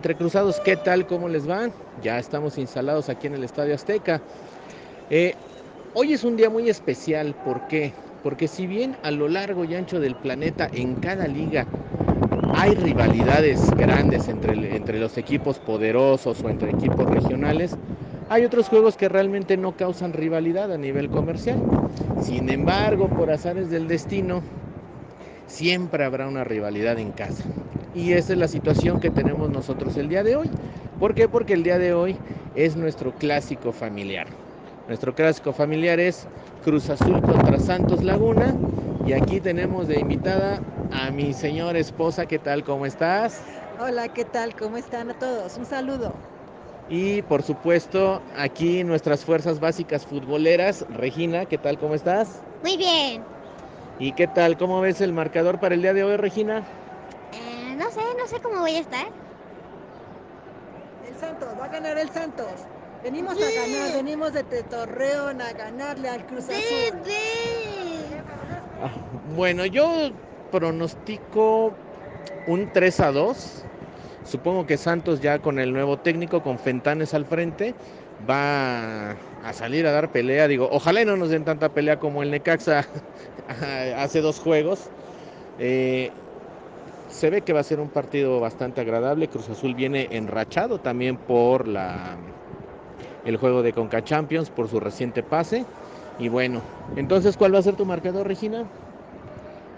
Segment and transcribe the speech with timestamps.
[0.00, 1.06] Entre Cruzados, ¿qué tal?
[1.06, 1.68] ¿Cómo les va?
[2.00, 4.22] Ya estamos instalados aquí en el Estadio Azteca.
[5.10, 5.34] Eh,
[5.92, 7.92] hoy es un día muy especial, ¿por qué?
[8.22, 11.66] Porque si bien a lo largo y ancho del planeta en cada liga
[12.54, 17.76] hay rivalidades grandes entre, entre los equipos poderosos o entre equipos regionales,
[18.30, 21.62] hay otros juegos que realmente no causan rivalidad a nivel comercial.
[22.16, 24.46] Sin embargo, por azares del destino,
[25.50, 27.44] siempre habrá una rivalidad en casa.
[27.92, 30.50] Y esa es la situación que tenemos nosotros el día de hoy.
[30.98, 31.28] ¿Por qué?
[31.28, 32.16] Porque el día de hoy
[32.54, 34.28] es nuestro clásico familiar.
[34.86, 36.28] Nuestro clásico familiar es
[36.62, 38.56] Cruz Azul contra Santos Laguna.
[39.02, 42.26] Y aquí tenemos de invitada a mi señora esposa.
[42.26, 42.62] ¿Qué tal?
[42.62, 43.40] ¿Cómo estás?
[43.78, 44.54] Hola, ¿qué tal?
[44.54, 45.56] ¿Cómo están a todos?
[45.56, 46.14] Un saludo.
[46.88, 50.84] Y por supuesto, aquí nuestras fuerzas básicas futboleras.
[50.88, 51.78] Regina, ¿qué tal?
[51.78, 52.44] ¿Cómo estás?
[52.62, 53.39] Muy bien.
[54.00, 54.56] ¿Y qué tal?
[54.56, 56.64] ¿Cómo ves el marcador para el día de hoy, Regina?
[57.34, 59.06] Eh, no sé, no sé cómo voy a estar.
[61.06, 62.46] El Santos, va a ganar el Santos.
[63.04, 67.02] Venimos a ganar, venimos de Torreón a ganarle al Cruz Azul.
[68.82, 68.90] Ah,
[69.36, 70.10] Bueno, yo
[70.50, 71.74] pronostico
[72.46, 73.64] un 3 a 2.
[74.24, 77.74] Supongo que Santos ya con el nuevo técnico, con Fentanes al frente,
[78.28, 80.48] va a salir a dar pelea.
[80.48, 82.86] Digo, ojalá y no nos den tanta pelea como el Necaxa
[83.96, 84.80] hace dos juegos.
[85.58, 86.10] Eh,
[87.08, 89.28] se ve que va a ser un partido bastante agradable.
[89.28, 92.16] Cruz Azul viene enrachado también por la,
[93.24, 95.64] el juego de Conca Champions, por su reciente pase.
[96.18, 96.62] Y bueno,
[96.96, 98.64] entonces, ¿cuál va a ser tu marcador, Regina?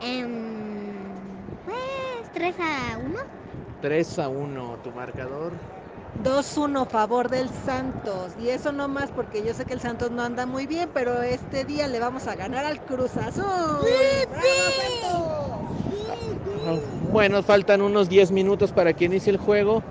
[0.01, 0.29] Em,
[1.65, 3.15] pues 3 a 1.
[3.81, 5.53] 3 a 1, tu marcador.
[6.23, 8.33] 2-1 favor del Santos.
[8.41, 11.23] Y eso no más porque yo sé que el Santos no anda muy bien, pero
[11.23, 13.45] este día le vamos a ganar al Cruz Azul.
[17.11, 19.83] Bueno, faltan unos 10 minutos para que inicie el juego.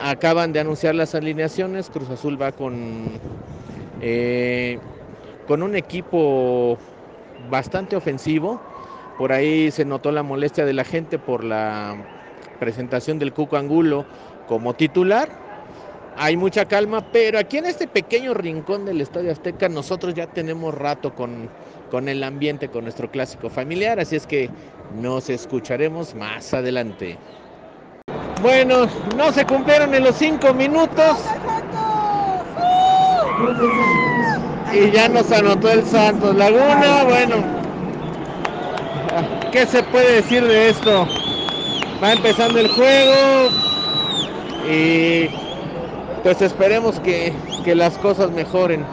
[0.00, 1.90] Acaban de anunciar las alineaciones.
[1.90, 3.06] Cruz Azul va con,
[4.00, 4.78] eh,
[5.48, 6.78] con un equipo
[7.50, 8.60] bastante ofensivo.
[9.16, 11.96] Por ahí se notó la molestia de la gente por la
[12.60, 14.04] presentación del Cuco Angulo
[14.48, 15.28] como titular.
[16.16, 20.74] Hay mucha calma, pero aquí en este pequeño rincón del Estadio Azteca nosotros ya tenemos
[20.74, 21.48] rato con,
[21.92, 24.50] con el ambiente, con nuestro clásico familiar, así es que
[25.00, 27.16] nos escucharemos más adelante.
[28.42, 31.18] Bueno, no se cumplieron en los cinco minutos
[34.72, 37.04] y ya nos anotó el Santos Laguna.
[37.04, 37.36] Bueno,
[39.52, 41.06] ¿qué se puede decir de esto?
[42.02, 43.67] Va empezando el juego
[44.70, 45.28] y
[46.22, 47.32] pues esperemos que,
[47.64, 48.84] que las cosas mejoren.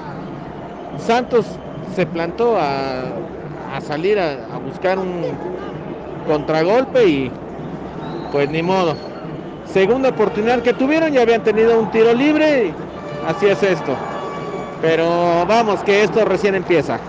[0.97, 1.45] Santos
[1.95, 3.03] se plantó a,
[3.73, 5.23] a salir a, a buscar un
[6.27, 7.31] contragolpe y
[8.31, 8.95] pues ni modo.
[9.65, 12.73] Segunda oportunidad que tuvieron, ya habían tenido un tiro libre, y
[13.27, 13.97] así es esto.
[14.81, 16.99] Pero vamos, que esto recién empieza.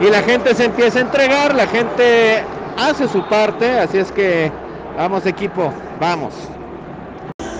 [0.00, 2.42] Y la gente se empieza a entregar, la gente
[2.78, 4.50] hace su parte, así es que
[4.96, 6.32] vamos equipo, vamos.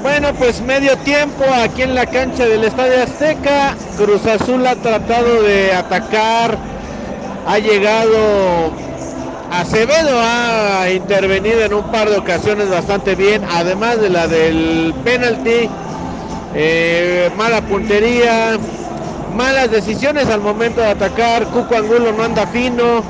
[0.03, 3.77] Bueno, pues medio tiempo aquí en la cancha del Estadio Azteca.
[3.99, 6.57] Cruz Azul ha tratado de atacar,
[7.47, 8.73] ha llegado
[9.51, 15.69] Acevedo, ha intervenido en un par de ocasiones bastante bien, además de la del penalti.
[16.55, 18.57] Eh, mala puntería,
[19.35, 21.45] malas decisiones al momento de atacar.
[21.47, 23.03] Cuco Angulo no anda fino.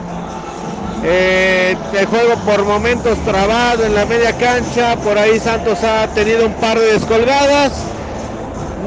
[1.02, 4.96] Eh, el juego por momentos trabado en la media cancha.
[4.96, 7.72] Por ahí Santos ha tenido un par de descolgadas.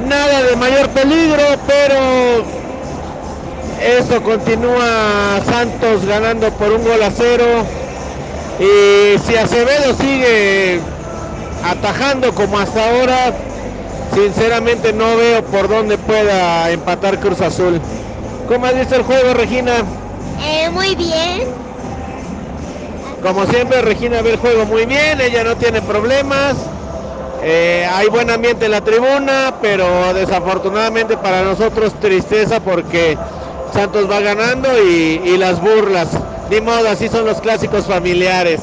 [0.08, 2.46] nada de mayor peligro, pero
[3.82, 7.46] esto continúa Santos ganando por un gol a cero.
[8.60, 10.80] Y si Acevedo sigue
[11.64, 13.34] atajando como hasta ahora,
[14.14, 17.82] sinceramente no veo por dónde pueda empatar Cruz Azul.
[18.48, 19.84] ¿Cómo has visto el juego, Regina?
[20.40, 21.44] Eh, muy bien.
[23.22, 26.56] Como siempre, Regina ve el juego muy bien, ella no tiene problemas.
[27.42, 33.18] Eh, hay buen ambiente en la tribuna, pero desafortunadamente para nosotros tristeza porque
[33.74, 36.10] Santos va ganando y, y las burlas.
[36.50, 38.62] Ni modo, así son los clásicos familiares.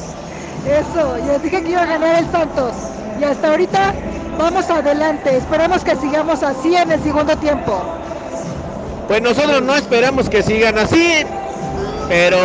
[0.65, 2.73] Eso, yo dije que iba a ganar el Santos.
[3.19, 3.93] Y hasta ahorita
[4.41, 5.37] vamos adelante.
[5.37, 7.81] Esperamos que sigamos así en el segundo tiempo.
[9.07, 11.23] Pues nosotros no esperamos que sigan así,
[12.07, 12.37] pero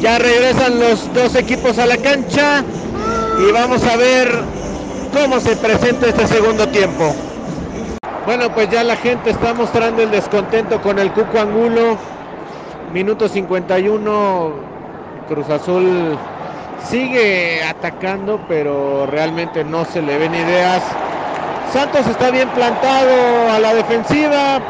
[0.00, 2.64] ya regresan los dos equipos a la cancha
[3.38, 4.28] y vamos a ver
[5.12, 7.14] cómo se presenta este segundo tiempo.
[8.24, 11.98] Bueno, pues ya la gente está mostrando el descontento con el Cuco Angulo.
[12.92, 14.52] Minuto 51,
[15.28, 16.18] Cruz Azul
[16.80, 20.82] sigue atacando, pero realmente no se le ven ideas.
[21.72, 24.60] Santos está bien plantado a la defensiva.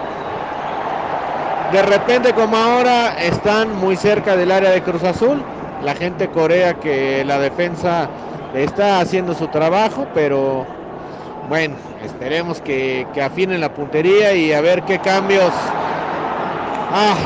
[1.72, 5.42] De repente, como ahora, están muy cerca del área de Cruz Azul.
[5.82, 8.10] La gente corea que la defensa
[8.52, 10.66] está haciendo su trabajo, pero
[11.48, 15.74] bueno, esperemos que, que afinen la puntería y a ver qué cambios.
[16.90, 17.16] Ah,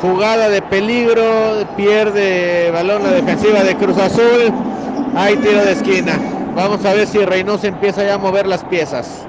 [0.00, 4.52] jugada de peligro, pierde balón la defensiva de Cruz Azul.
[5.16, 6.18] Hay tiro de esquina.
[6.54, 9.28] Vamos a ver si Reynoso empieza ya a mover las piezas.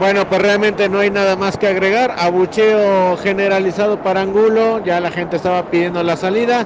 [0.00, 2.14] Bueno, pues realmente no hay nada más que agregar.
[2.16, 4.82] Abucheo generalizado para Angulo.
[4.84, 6.64] Ya la gente estaba pidiendo la salida.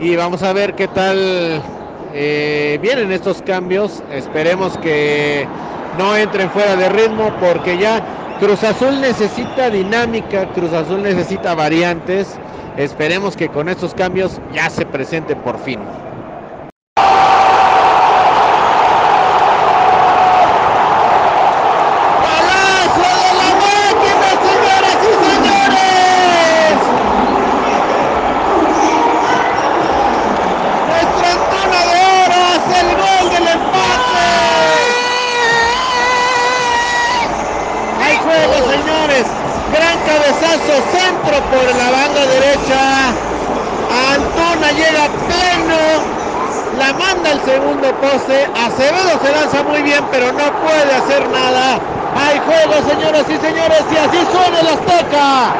[0.00, 1.62] Y vamos a ver qué tal
[2.12, 4.02] eh, vienen estos cambios.
[4.12, 5.46] Esperemos que
[5.98, 8.02] no entren fuera de ritmo porque ya
[8.40, 12.38] Cruz Azul necesita dinámica, Cruz Azul necesita variantes.
[12.76, 15.78] Esperemos que con estos cambios ya se presente por fin.
[22.20, 26.78] ¡Golazo de la máquina, señoras y señores!
[30.88, 34.28] Nuestro Antuna de Oro hace el gol del empate.
[38.02, 39.26] Hay juego, señores.
[39.72, 43.14] Gran cabezazo, centro por la banda derecha.
[44.14, 46.04] Antuna llega pleno.
[46.78, 48.48] La manda el segundo poste.
[48.54, 51.80] Acevedo se lanza muy bien, pero no puede hacer nada.
[52.14, 55.52] Hay juego, señoras y señores, y así suena el Azteca.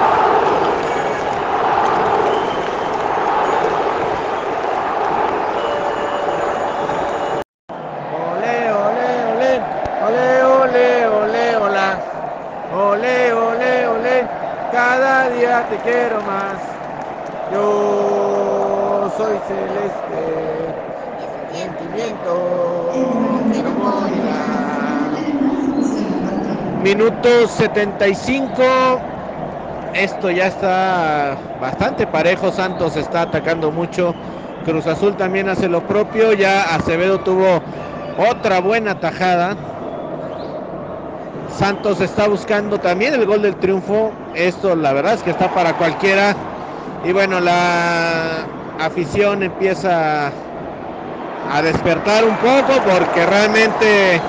[8.33, 9.63] Ole, ole, ole,
[10.03, 11.99] ole, ole, ole, hola.
[12.73, 14.29] Ole, ole, ole,
[14.73, 16.59] cada día te quiero más.
[17.53, 20.75] Yo soy celeste,
[21.53, 22.91] sentimiento,
[23.53, 24.80] quiero morir.
[26.83, 28.63] Minuto 75.
[29.93, 32.51] Esto ya está bastante parejo.
[32.51, 34.15] Santos está atacando mucho.
[34.65, 36.33] Cruz Azul también hace lo propio.
[36.33, 37.61] Ya Acevedo tuvo
[38.17, 39.59] otra buena tajada.
[41.59, 44.13] Santos está buscando también el gol del triunfo.
[44.35, 46.35] Esto la verdad es que está para cualquiera.
[47.05, 48.47] Y bueno, la
[48.79, 50.33] afición empieza
[51.53, 54.23] a despertar un poco porque realmente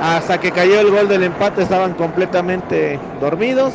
[0.00, 3.72] hasta que cayó el gol del empate estaban completamente dormidos.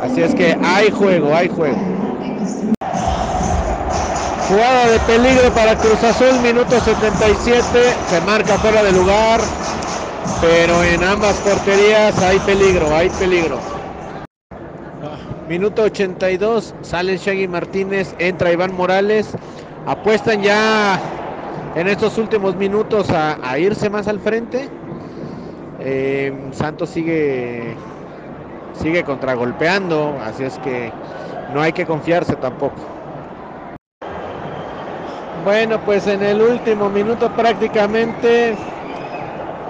[0.00, 1.78] Así es que hay juego, hay juego.
[4.48, 9.40] Jugada de peligro para Cruz Azul, minuto 77, se marca fuera de lugar,
[10.40, 13.58] pero en ambas porterías hay peligro, hay peligro.
[15.48, 19.38] Minuto 82, sale Shaggy Martínez, entra Iván Morales,
[19.86, 21.00] apuestan ya
[21.74, 24.70] en estos últimos minutos a, a irse más al frente.
[25.84, 27.76] Eh, Santos sigue
[28.80, 30.90] sigue contragolpeando, así es que
[31.54, 32.74] no hay que confiarse tampoco.
[35.44, 38.56] Bueno, pues en el último minuto prácticamente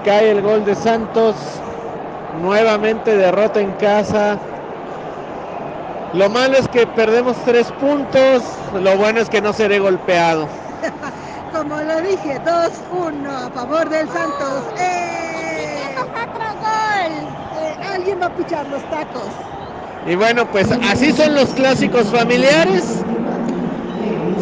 [0.04, 1.34] cae el gol de Santos.
[2.42, 4.38] Nuevamente derrota en casa.
[6.14, 8.42] Lo malo es que perdemos tres puntos,
[8.80, 10.46] lo bueno es que no seré golpeado.
[11.54, 14.64] Como lo dije, 2-1 a favor del Santos.
[14.76, 15.86] ¡Eh!
[15.96, 17.12] ¡Otro gol!
[17.62, 19.28] Eh, Alguien va a pichar los tacos.
[20.04, 23.04] Y bueno, pues así son los clásicos familiares.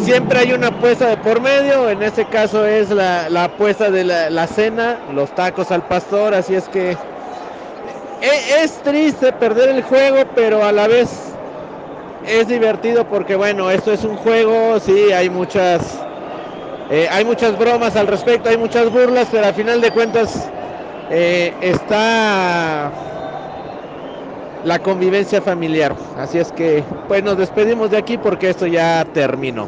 [0.03, 4.03] Siempre hay una apuesta de por medio, en este caso es la, la apuesta de
[4.03, 6.91] la, la cena, los tacos al pastor, así es que
[8.21, 11.09] e- es triste perder el juego, pero a la vez
[12.25, 15.81] es divertido porque bueno, esto es un juego, sí, hay muchas
[16.95, 20.47] eh, hay muchas bromas al respecto, hay muchas burlas, pero al final de cuentas
[21.09, 22.93] eh, está
[24.63, 25.97] la convivencia familiar.
[26.17, 29.67] Así es que pues nos despedimos de aquí porque esto ya terminó.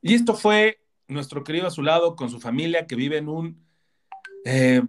[0.00, 0.78] Y esto fue
[1.08, 3.66] nuestro querido Azulado con su familia que vive en un,
[4.44, 4.82] eh,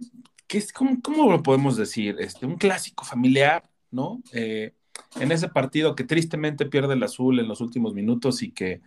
[0.46, 2.14] ¿qué es, cómo, cómo lo podemos decir?
[2.20, 4.22] Este, un clásico familiar, ¿no?
[4.32, 8.82] En ese partido que tristemente pierde el azul en los últimos minutos y que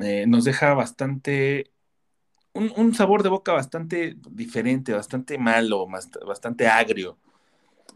[0.00, 1.72] eh, nos deja bastante,
[2.52, 5.86] un, sabor de boca bastante diferente, bastante malo,
[6.26, 7.18] bastante agrio.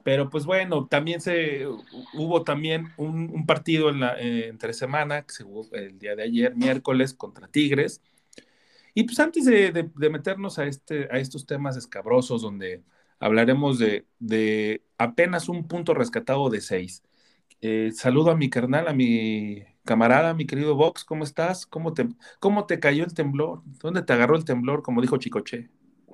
[0.05, 1.67] Pero pues bueno, también se
[2.15, 6.55] hubo también un, partido en la, eh, entre semana, que se el día de ayer,
[6.55, 8.01] miércoles, contra Tigres.
[8.95, 12.83] Y pues antes de, de, de meternos a, este, a estos temas escabrosos, donde
[13.19, 17.03] hablaremos de, de apenas un punto rescatado de seis.
[17.61, 21.67] Eh, saludo a mi carnal, a mi camarada, mi querido Vox, ¿cómo estás?
[21.67, 22.09] ¿Cómo te,
[22.41, 23.63] ¿Cómo te cayó el temblor?
[23.83, 25.71] ¿Dónde te agarró el temblor, como dijo Chicoche?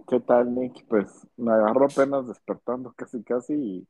[0.09, 0.85] ¿Qué tal, Nick?
[0.89, 3.89] Pues me agarró apenas despertando casi casi y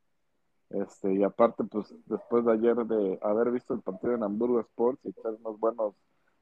[0.71, 5.01] este y aparte pues después de ayer de haber visto el partido en Hamburgo Sports
[5.05, 5.95] y echar unos buenos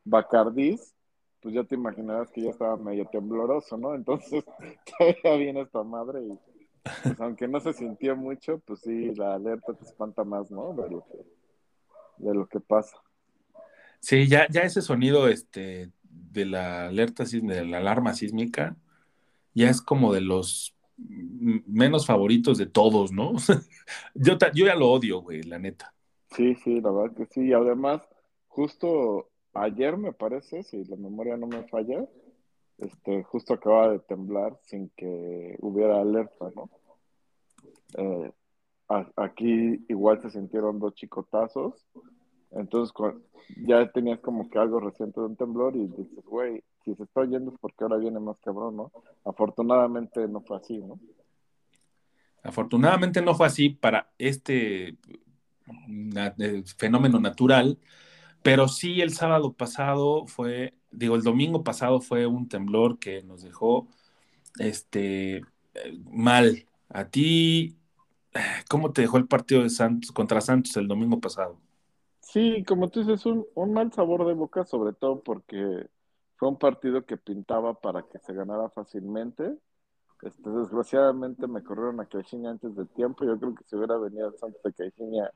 [0.03, 0.95] bacardís,
[1.41, 3.95] pues ya te imaginarás que ya estaba medio tembloroso, ¿no?
[3.95, 4.45] Entonces
[4.97, 6.39] todavía viene esta madre y
[6.83, 10.73] pues, aunque no se sintió mucho, pues sí, la alerta te espanta más, ¿no?
[10.73, 11.17] De lo que,
[12.17, 12.97] de lo que pasa.
[13.99, 18.75] Sí, ya, ya ese sonido este, de la alerta, de la alarma sísmica,
[19.53, 23.33] ya es como de los menos favoritos de todos, ¿no?
[24.15, 25.93] yo, yo ya lo odio, güey, la neta.
[26.31, 27.41] Sí, sí, la verdad que sí.
[27.47, 28.01] Y además,
[28.47, 32.05] justo ayer me parece, si la memoria no me falla,
[32.81, 36.69] este, justo acaba de temblar sin que hubiera alerta, ¿no?
[37.97, 38.31] Eh,
[39.15, 41.85] aquí igual se sintieron dos chicotazos,
[42.51, 42.93] entonces
[43.65, 47.21] ya tenías como que algo reciente de un temblor y dices, güey, si se está
[47.21, 48.91] oyendo es porque ahora viene más cabrón, ¿no?
[49.23, 50.99] Afortunadamente no fue así, ¿no?
[52.43, 54.97] Afortunadamente no fue así para este
[56.77, 57.77] fenómeno natural,
[58.41, 63.41] pero sí el sábado pasado fue, digo, el domingo pasado fue un temblor que nos
[63.41, 63.87] dejó
[64.59, 65.41] este
[66.09, 66.65] mal.
[66.89, 67.77] A ti,
[68.69, 71.57] ¿cómo te dejó el partido de Santos contra Santos el domingo pasado?
[72.19, 75.89] Sí, como tú dices, un, mal sabor de boca, sobre todo porque
[76.37, 79.57] fue un partido que pintaba para que se ganara fácilmente.
[80.21, 83.25] Este, desgraciadamente me corrieron a Caixinha antes del tiempo.
[83.25, 85.31] Yo creo que si hubiera venido Santos de Caixinha,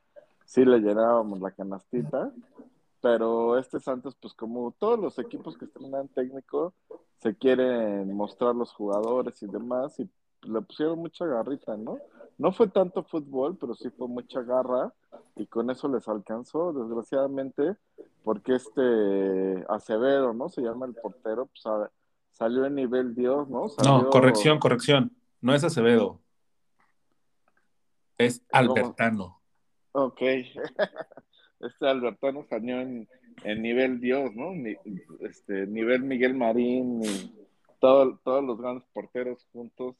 [0.46, 2.32] sí le llenábamos la canastita.
[3.06, 6.74] Pero este Santos, pues como todos los equipos que están técnico,
[7.20, 10.10] se quieren mostrar los jugadores y demás, y
[10.42, 12.00] le pusieron mucha garrita, ¿no?
[12.40, 14.92] No fue tanto fútbol, pero sí fue mucha garra,
[15.36, 17.76] y con eso les alcanzó, desgraciadamente,
[18.24, 20.50] porque este Acevedo, ¿no?
[20.50, 21.92] Se llama el portero, pues a,
[22.32, 23.70] salió en nivel Dios, ¿no?
[23.70, 24.02] Salió...
[24.02, 25.16] No, corrección, corrección.
[25.42, 26.22] No es Acevedo.
[28.18, 29.44] Es Albertano.
[29.92, 30.22] Ok.
[31.60, 33.08] este Albertano salió en,
[33.44, 34.52] en, nivel Dios, ¿no?
[35.22, 37.34] Este, nivel Miguel Marín y
[37.80, 39.96] todo, todos los grandes porteros juntos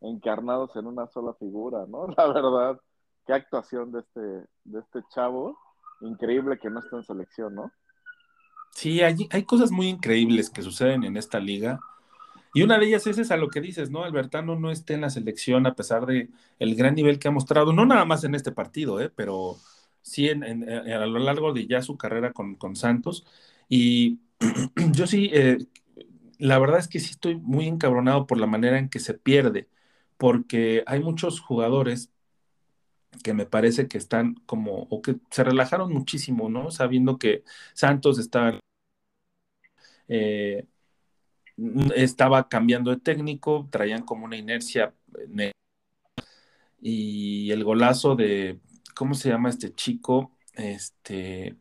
[0.00, 2.06] encarnados en una sola figura, ¿no?
[2.16, 2.80] La verdad,
[3.26, 4.20] qué actuación de este,
[4.64, 5.58] de este chavo.
[6.00, 7.72] Increíble que no esté en selección, ¿no?
[8.72, 11.78] Sí, hay, hay cosas muy increíbles que suceden en esta liga.
[12.54, 14.04] Y una de ellas es esa, lo que dices, ¿no?
[14.04, 16.28] Albertano no esté en la selección a pesar de
[16.58, 19.10] el gran nivel que ha mostrado, no nada más en este partido, ¿eh?
[19.14, 19.56] Pero
[20.02, 23.24] sí en, a lo largo de ya su carrera con, con Santos.
[23.68, 24.20] Y
[24.92, 25.58] yo sí, eh,
[26.38, 29.68] la verdad es que sí estoy muy encabronado por la manera en que se pierde,
[30.18, 32.10] porque hay muchos jugadores
[33.22, 36.70] que me parece que están como, o que se relajaron muchísimo, ¿no?
[36.70, 37.44] Sabiendo que
[37.74, 38.58] Santos está,
[40.08, 40.66] eh,
[41.94, 44.94] estaba cambiando de técnico, traían como una inercia,
[46.80, 48.58] y el golazo de,
[48.94, 50.32] ¿cómo se llama este chico?
[50.54, 51.56] Este.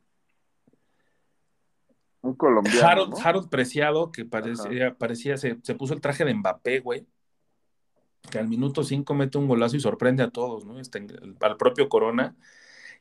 [2.22, 2.88] Un colombiano.
[2.88, 3.18] Harold, ¿no?
[3.18, 7.08] Harold Preciado, que parecía, parecía se, se, puso el traje de Mbappé, güey.
[8.30, 10.80] Que al minuto 5 mete un golazo y sorprende a todos, ¿no?
[10.80, 11.06] Este,
[11.42, 12.36] al propio Corona.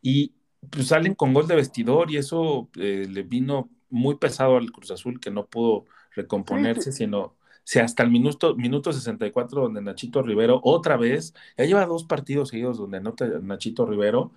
[0.01, 0.35] Y
[0.71, 4.91] pues salen con gol de vestidor y eso eh, le vino muy pesado al Cruz
[4.91, 5.85] Azul que no pudo
[6.15, 7.37] recomponerse, sino
[7.71, 12.49] si hasta el minuto, minuto 64 donde Nachito Rivero otra vez, ya lleva dos partidos
[12.49, 14.33] seguidos donde anota Nachito Rivero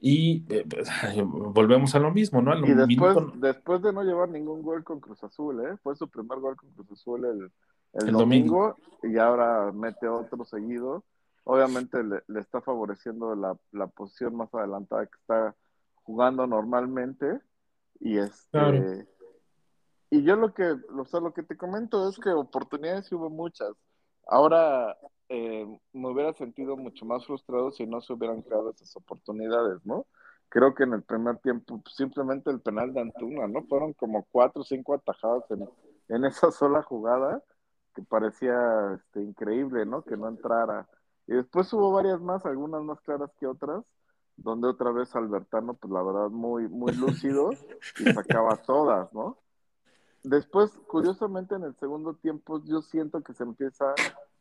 [0.00, 0.88] y eh, pues,
[1.26, 2.56] volvemos a lo mismo, ¿no?
[2.66, 5.76] y después, después de no llevar ningún gol con Cruz Azul, ¿eh?
[5.82, 7.52] Fue su primer gol con Cruz Azul el,
[8.02, 11.04] el, domingo, y ahora mete otro seguido.
[11.44, 15.54] Obviamente le, le está favoreciendo la, la, posición más adelantada que está
[15.96, 17.40] jugando normalmente.
[18.00, 19.06] Y este
[20.10, 23.72] y yo lo que, lo que te comento es que oportunidades hubo muchas.
[24.26, 24.96] Ahora
[25.28, 30.06] eh, me hubiera sentido mucho más frustrado si no se hubieran creado esas oportunidades, ¿no?
[30.48, 33.62] Creo que en el primer tiempo pues, simplemente el penal de Antuna, ¿no?
[33.68, 35.68] Fueron como cuatro o cinco atajadas en,
[36.08, 37.42] en esa sola jugada
[37.94, 40.02] que parecía este, increíble, ¿no?
[40.02, 40.88] Que no entrara.
[41.28, 43.84] Y después hubo varias más, algunas más claras que otras,
[44.36, 47.50] donde otra vez Albertano, pues la verdad, muy, muy lúcido
[48.00, 49.38] y sacaba todas, ¿no?
[50.22, 53.94] Después, curiosamente, en el segundo tiempo, yo siento que se empieza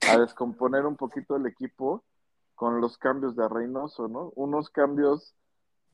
[0.09, 2.03] a descomponer un poquito el equipo
[2.55, 4.33] con los cambios de Reynoso, ¿no?
[4.35, 5.33] Unos cambios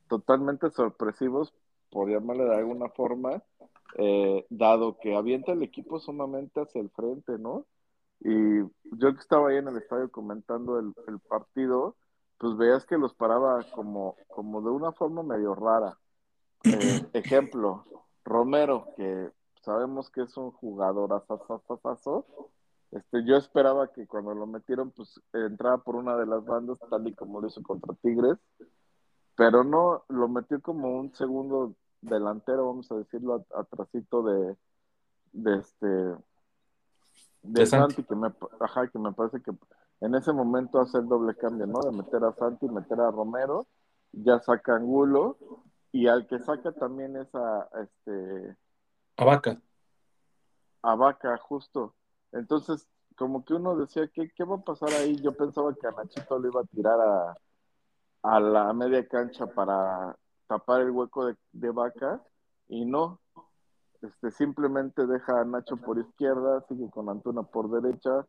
[0.08, 1.54] totalmente sorpresivos,
[1.92, 3.44] por llamarle de alguna forma,
[3.98, 7.65] eh, dado que avienta el equipo sumamente hacia el frente, ¿no?
[8.20, 8.60] Y
[8.98, 10.94] yo que estaba ahí en el estadio comentando el,
[11.30, 11.96] partido,
[12.39, 15.98] pues veías que los paraba como, como de una forma medio rara.
[16.63, 17.86] Eh, ejemplo,
[18.24, 19.30] Romero, que
[19.66, 22.26] sabemos que es un jugador asasasasaso.
[22.92, 27.08] Este, yo esperaba que cuando lo metieron, pues entraba por una de las bandas, tal
[27.08, 28.38] y como lo hizo contra Tigres,
[29.36, 34.56] pero no, lo metió como un segundo delantero, vamos a decirlo, atrasito de,
[35.34, 36.16] de este
[37.44, 39.52] de, Santi, que me, ajá, que me parece que
[40.02, 41.80] en ese momento hace el doble cambio, ¿no?
[41.80, 43.68] De meter a Santi, meter a Romero,
[44.12, 45.38] ya saca Angulo,
[45.92, 48.65] y al que saca también es a, este a.
[50.82, 51.96] A Vaca, justo.
[52.32, 55.16] Entonces, como que uno decía, ¿qué, qué va a pasar ahí?
[55.22, 57.38] Yo pensaba que a Nachito lo iba a tirar a,
[58.24, 62.22] a la media cancha para tapar el hueco de, Vaca
[62.68, 63.20] y no.
[64.01, 68.25] Este, simplemente deja a Nacho por izquierda, sigue con Antuna por derecha,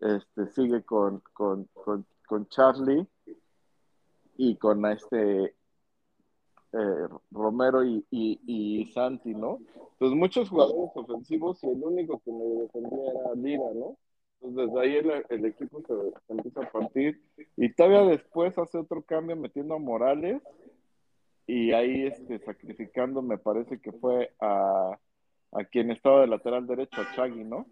[0.00, 1.68] este, sigue con, con,
[2.26, 3.06] con, Charlie
[4.36, 5.56] y con este
[6.74, 9.60] eh, Romero y, y, Santi, ¿no?
[9.92, 13.96] Entonces muchos jugadores ofensivos y el único que me defendía era Lira, ¿no?
[14.40, 17.22] Entonces desde ahí el, el equipo se, empieza a partir
[17.56, 20.42] y todavía después hace otro cambio metiendo a Morales
[21.46, 24.98] y ahí este, sacrificando, me parece que fue a,
[25.52, 27.66] a quien estaba de lateral derecho, a Shaggy, ¿no?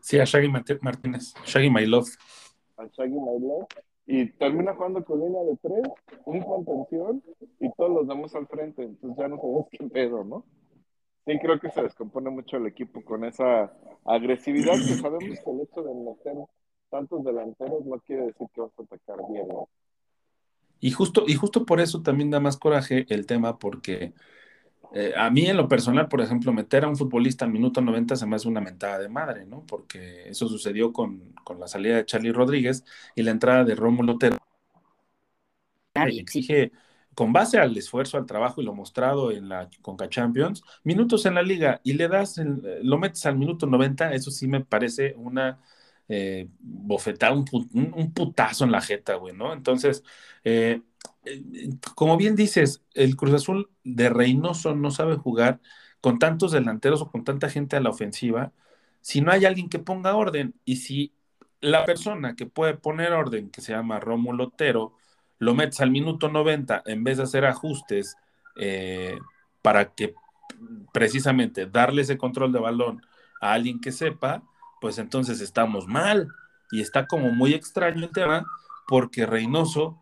[0.00, 2.08] Sí, a Shaggy Martínez, Shaggy My Love.
[2.76, 3.66] A Shaggy My Love.
[4.10, 5.82] Y termina jugando con línea de tres,
[6.24, 7.22] un contención
[7.60, 8.82] y todos los damos al frente.
[8.82, 10.46] Entonces ya no sabemos qué pedo, ¿no?
[11.26, 13.70] Sí, creo que se descompone mucho el equipo con esa
[14.06, 16.36] agresividad que sabemos que el hecho de meter
[16.88, 19.68] tantos delanteros no quiere decir que vas a atacar bien, ¿no?
[20.80, 24.14] Y justo, y justo por eso también da más coraje el tema, porque
[24.94, 28.16] eh, a mí en lo personal, por ejemplo, meter a un futbolista al minuto 90
[28.16, 29.64] se me hace una mentada de madre, ¿no?
[29.66, 34.14] Porque eso sucedió con, con la salida de Charlie Rodríguez y la entrada de Rómulo
[34.14, 34.38] Otero.
[35.94, 36.72] Exige,
[37.14, 41.34] con base al esfuerzo, al trabajo y lo mostrado en la Conca Champions, minutos en
[41.34, 42.40] la liga y le das,
[42.82, 45.60] lo metes al minuto 90, eso sí me parece una
[46.08, 49.52] eh, bofetada, un, un, putazo en la jeta, güey, ¿no?
[49.52, 50.04] Entonces,
[50.44, 50.80] eh,
[51.94, 55.60] como bien dices, el Cruz Azul de Reynoso no sabe jugar
[56.00, 58.52] con tantos delanteros o con tanta gente a la ofensiva
[59.00, 60.54] si no hay alguien que ponga orden.
[60.64, 61.12] Y si
[61.60, 64.94] la persona que puede poner orden, que se llama Rómulo Otero,
[65.38, 68.16] lo metes al minuto 90 en vez de hacer ajustes
[69.62, 70.14] para que
[70.92, 73.02] precisamente darle ese control de balón
[73.40, 74.42] a alguien que sepa,
[74.80, 76.28] pues entonces estamos mal.
[76.70, 78.46] Y está como muy extraño el tema,
[78.86, 79.98] porque Reynoso,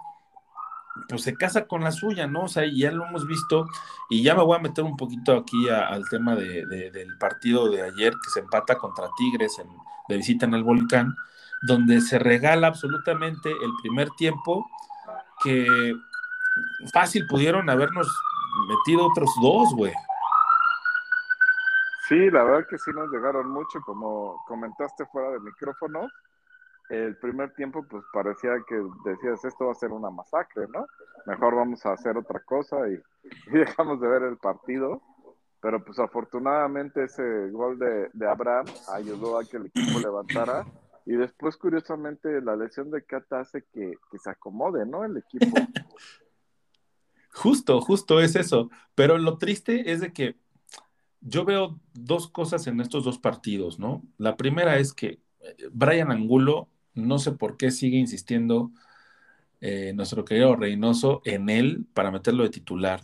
[1.09, 2.45] pues se casa con la suya, ¿no?
[2.45, 3.67] O sea, ya lo hemos visto,
[4.09, 7.83] y ya me voy a meter un poquito aquí al tema de, del partido de
[7.83, 9.69] ayer que se empata contra Tigres en,
[10.09, 11.17] de visita en el volcán,
[11.63, 14.67] donde se regala absolutamente el primer tiempo,
[15.43, 15.95] que
[16.93, 18.09] fácil pudieron habernos
[18.69, 19.93] metido otros dos, güey.
[22.09, 26.09] Sí, la verdad que sí nos llegaron mucho, como comentaste fuera de micrófono.
[26.89, 30.87] El primer tiempo, pues parecía que decías, esto va a ser una masacre, ¿no?
[31.27, 33.01] Mejor vamos a hacer otra cosa y,
[33.53, 35.03] dejamos de ver el partido.
[35.61, 40.65] Pero pues afortunadamente ese gol de, Abraham ayudó a que el equipo levantara.
[41.07, 45.05] Y después, curiosamente, la lesión de Cata hace que, que se acomode, ¿no?
[45.05, 45.57] El equipo.
[47.37, 48.71] Justo, justo es eso.
[48.95, 50.37] Pero lo triste es de que
[51.21, 54.03] yo veo dos cosas en estos dos partidos, ¿no?
[54.17, 58.73] La primera es que eh, Brian Angulo, no sé por qué sigue insistiendo
[59.61, 63.03] eh, nuestro querido Reynoso en él para meterlo de titular.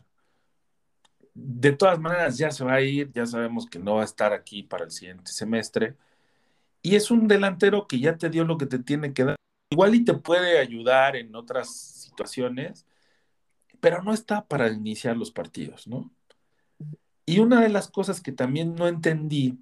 [1.34, 4.32] De todas maneras, ya se va a ir, ya sabemos que no va a estar
[4.32, 5.96] aquí para el siguiente semestre.
[6.82, 9.36] Y es un delantero que ya te dio lo que te tiene que dar.
[9.70, 12.86] Igual y te puede ayudar en otras situaciones,
[13.80, 16.10] pero no está para iniciar los partidos, ¿no?
[17.24, 19.58] Y una de las cosas que también no entendí,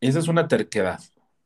[0.00, 1.00] esa es una terquedad,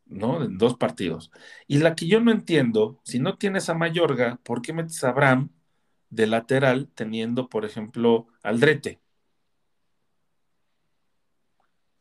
[0.07, 0.43] ¿no?
[0.43, 1.31] En dos partidos.
[1.67, 5.11] Y la que yo no entiendo, si no tienes a Mayorga, ¿por qué metes a
[5.11, 5.51] Abraham
[6.11, 9.01] de lateral teniendo, por ejemplo, Aldrete?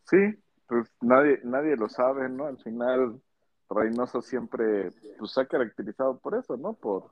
[0.05, 0.17] Sí,
[0.67, 2.45] pues nadie, nadie lo sabe, ¿no?
[2.45, 3.21] Al final,
[3.69, 6.73] Reynoso siempre pues, se ha caracterizado por eso, ¿no?
[6.73, 7.11] Por,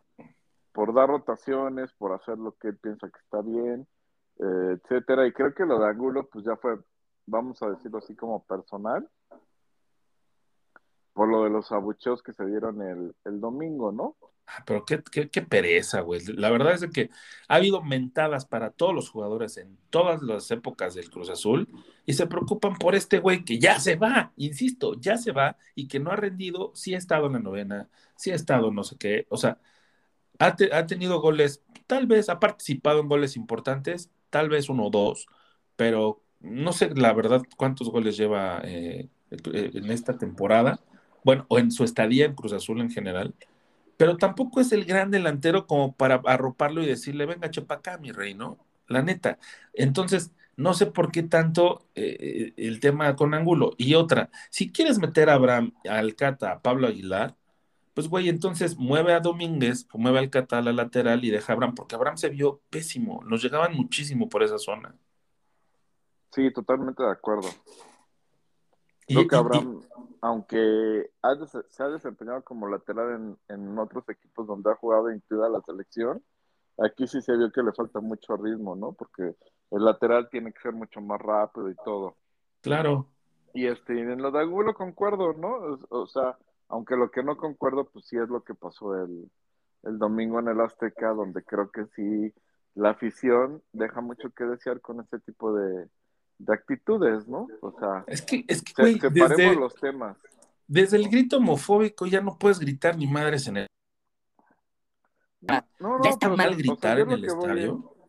[0.71, 3.87] por dar rotaciones, por hacer lo que él piensa que está bien,
[4.39, 5.25] eh, etcétera.
[5.25, 6.77] Y creo que lo de Angulo, pues ya fue,
[7.25, 9.09] vamos a decirlo así como personal,
[11.13, 14.15] por lo de los abucheos que se dieron el, el domingo, ¿no?
[14.47, 16.21] Ah, pero qué, qué, pereza, güey.
[16.35, 17.09] La verdad es que
[17.47, 21.69] ha habido mentadas para todos los jugadores en todas las épocas del Cruz Azul
[22.05, 25.87] y se preocupan por este güey que ya se va, insisto, ya se va y
[25.87, 28.97] que no ha rendido, sí ha estado en la novena, sí ha estado no sé
[28.97, 29.57] qué, o sea,
[30.39, 34.87] ha, te- ha tenido goles, tal vez ha participado en goles importantes, tal vez uno
[34.87, 35.27] o dos,
[35.75, 40.79] pero no sé la verdad cuántos goles lleva eh, eh, en esta temporada,
[41.23, 43.33] bueno, o en su estadía en Cruz Azul en general
[44.01, 48.11] pero tampoco es el gran delantero como para arroparlo y decirle, venga, chepa acá, mi
[48.11, 48.57] rey, ¿no?
[48.87, 49.37] La neta.
[49.75, 53.75] Entonces, no sé por qué tanto eh, el tema con Angulo.
[53.77, 57.35] Y otra, si quieres meter a Abraham, a Alcata, a Pablo Aguilar,
[57.93, 61.55] pues güey, entonces mueve a Domínguez, mueve a Alcata a la lateral y deja a
[61.55, 64.95] Abraham, porque Abraham se vio pésimo, nos llegaban muchísimo por esa zona.
[66.31, 67.49] Sí, totalmente de acuerdo.
[69.13, 69.81] Creo que Abraham,
[70.21, 75.49] aunque ha se ha desempeñado como lateral en, en otros equipos donde ha jugado incluida
[75.49, 76.23] la selección,
[76.77, 78.93] aquí sí se vio que le falta mucho ritmo, ¿no?
[78.93, 79.35] Porque
[79.71, 82.17] el lateral tiene que ser mucho más rápido y todo.
[82.61, 83.07] claro,
[83.53, 85.55] Y este, en lo de Angulo concuerdo, ¿no?
[85.55, 86.37] O, o sea,
[86.69, 89.29] aunque lo que no concuerdo, pues sí es lo que pasó el,
[89.83, 92.33] el domingo en el Azteca, donde creo que sí
[92.75, 95.89] la afición deja mucho que desear con este tipo de,
[96.45, 97.47] de actitudes, ¿no?
[97.61, 100.17] O sea, es que, es que, güey, separemos desde, los temas.
[100.67, 103.67] desde el grito homofóbico ya no puedes gritar ni madres en el...
[105.47, 107.73] Ah, No, no, ¿Ya está pero, mal o sea, gritar en el voy estadio?
[107.73, 108.01] es-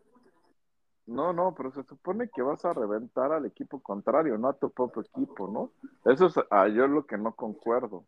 [1.07, 4.71] No, no, pero se supone que vas a reventar al equipo contrario, no a tu
[4.71, 5.71] propio equipo, ¿no?
[6.11, 8.05] Eso es ah, yo lo que no concuerdo.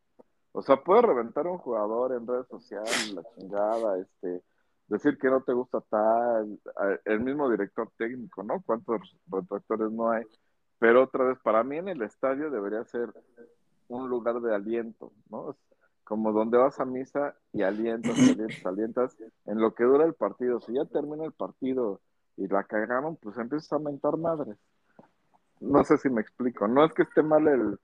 [0.53, 4.43] O sea, puedes reventar a un jugador en redes sociales, la chingada, este,
[4.88, 6.61] decir que no te gusta tal,
[7.05, 8.62] el mismo director técnico, ¿no?
[8.64, 10.25] ¿Cuántos retractores no hay?
[10.79, 13.12] Pero otra vez, para mí en el estadio debería ser
[13.88, 15.51] un lugar de aliento, ¿no?
[15.51, 15.57] Es
[16.05, 19.16] como donde vas a misa y alientas, alientas, alientas,
[19.47, 20.61] en lo que dura el partido.
[20.61, 22.01] Si ya termina el partido
[22.37, 24.59] y la cagaron, pues empiezas a mentar madres.
[25.61, 26.68] No sé si me explico.
[26.68, 27.79] No es que esté mal el,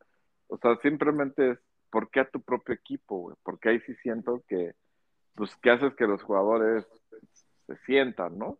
[0.48, 1.58] o sea, simplemente es
[1.90, 3.36] ¿por qué a tu propio equipo, güey?
[3.42, 4.74] Porque ahí sí siento que,
[5.34, 6.86] pues, que haces que los jugadores
[7.66, 8.58] se sientan, ¿no?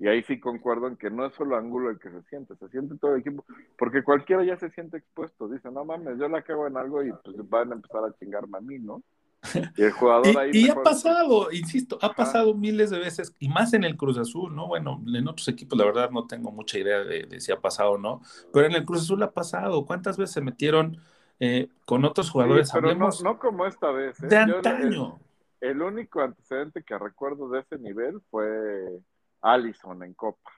[0.00, 2.68] Y ahí sí concuerdo en que no es solo Angulo el que se siente, se
[2.68, 3.44] siente todo el equipo,
[3.76, 7.12] porque cualquiera ya se siente expuesto, dice, no mames, yo la cago en algo y
[7.24, 9.02] pues van a empezar a chingarme a mí, ¿no?
[9.76, 12.14] Y el jugador ahí Y, y ha pasado, insisto, ha Ajá.
[12.14, 14.68] pasado miles de veces, y más en el Cruz Azul, ¿no?
[14.68, 17.92] Bueno, en otros equipos la verdad no tengo mucha idea de, de si ha pasado
[17.92, 18.20] o no,
[18.52, 19.84] pero en el Cruz Azul ha pasado.
[19.84, 20.96] ¿Cuántas veces se metieron
[21.40, 22.68] eh, con otros jugadores?
[22.68, 24.20] Sí, pero no, como esta vez.
[24.22, 24.26] ¿eh?
[24.26, 25.18] de Yo- antaño.
[25.20, 25.27] El,
[25.60, 29.00] el único antecedente que recuerdo de ese nivel fue
[29.40, 30.50] Allison en Copa,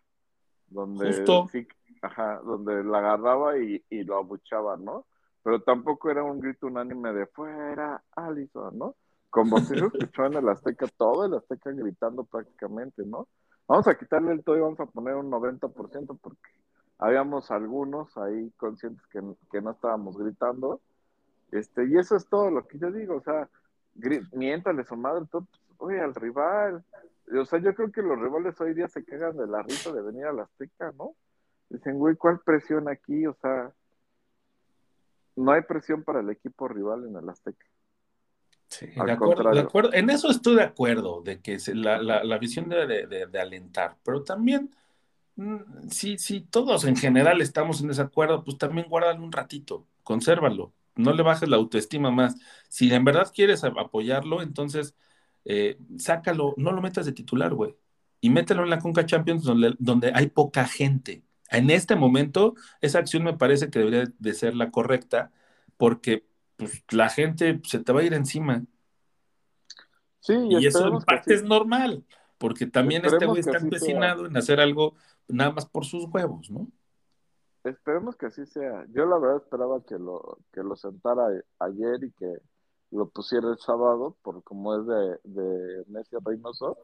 [0.66, 1.48] donde Justo.
[1.50, 1.66] sí,
[2.02, 5.06] ajá, donde la agarraba y, y lo abuchaba, ¿no?
[5.42, 8.96] Pero tampoco era un grito unánime de fuera Allison, ¿no?
[9.30, 13.28] Como si se escuchó en el Azteca, todo el Azteca gritando prácticamente, ¿no?
[13.66, 16.50] Vamos a quitarle el todo y vamos a poner un 90% porque
[16.98, 20.80] habíamos algunos ahí conscientes que, que no estábamos gritando.
[21.52, 23.48] Este, y eso es todo lo que yo digo, o sea,
[24.32, 26.84] miéntale su madre, todo, pues, oye, al rival.
[27.38, 30.02] O sea, yo creo que los rivales hoy día se cagan de la risa de
[30.02, 31.14] venir a la Azteca, ¿no?
[31.68, 33.26] Dicen, güey, ¿cuál presión aquí?
[33.26, 33.72] O sea,
[35.36, 37.64] no hay presión para el equipo rival en el Azteca.
[38.68, 39.92] Sí, de acuerdo, de acuerdo.
[39.92, 43.40] En eso estoy de acuerdo, de que la, la, la visión de, de- de- de
[43.40, 44.70] alentar, pero también,
[45.36, 50.72] mm, si, si todos en general estamos en desacuerdo, pues también guárdalo un ratito, consérvalo,
[51.00, 52.36] no le bajes la autoestima más.
[52.68, 54.96] Si en verdad quieres apoyarlo, entonces
[55.44, 57.76] eh, sácalo, no lo metas de titular, güey.
[58.20, 61.24] y mételo en la Conca Champions donde, donde hay poca gente.
[61.50, 65.32] En este momento, esa acción me parece que debería de ser la correcta,
[65.76, 68.64] porque pues, la gente se te va a ir encima.
[70.20, 71.34] Sí, Y eso en parte sí.
[71.36, 72.04] es normal,
[72.38, 74.94] porque también este güey está empecinado en hacer algo
[75.28, 76.70] nada más por sus huevos, ¿no?
[77.64, 78.86] Esperemos que así sea.
[78.90, 82.38] Yo la verdad esperaba que lo, que lo sentara ayer y que
[82.90, 86.78] lo pusiera el sábado, por como es de, de Messi Reynoso,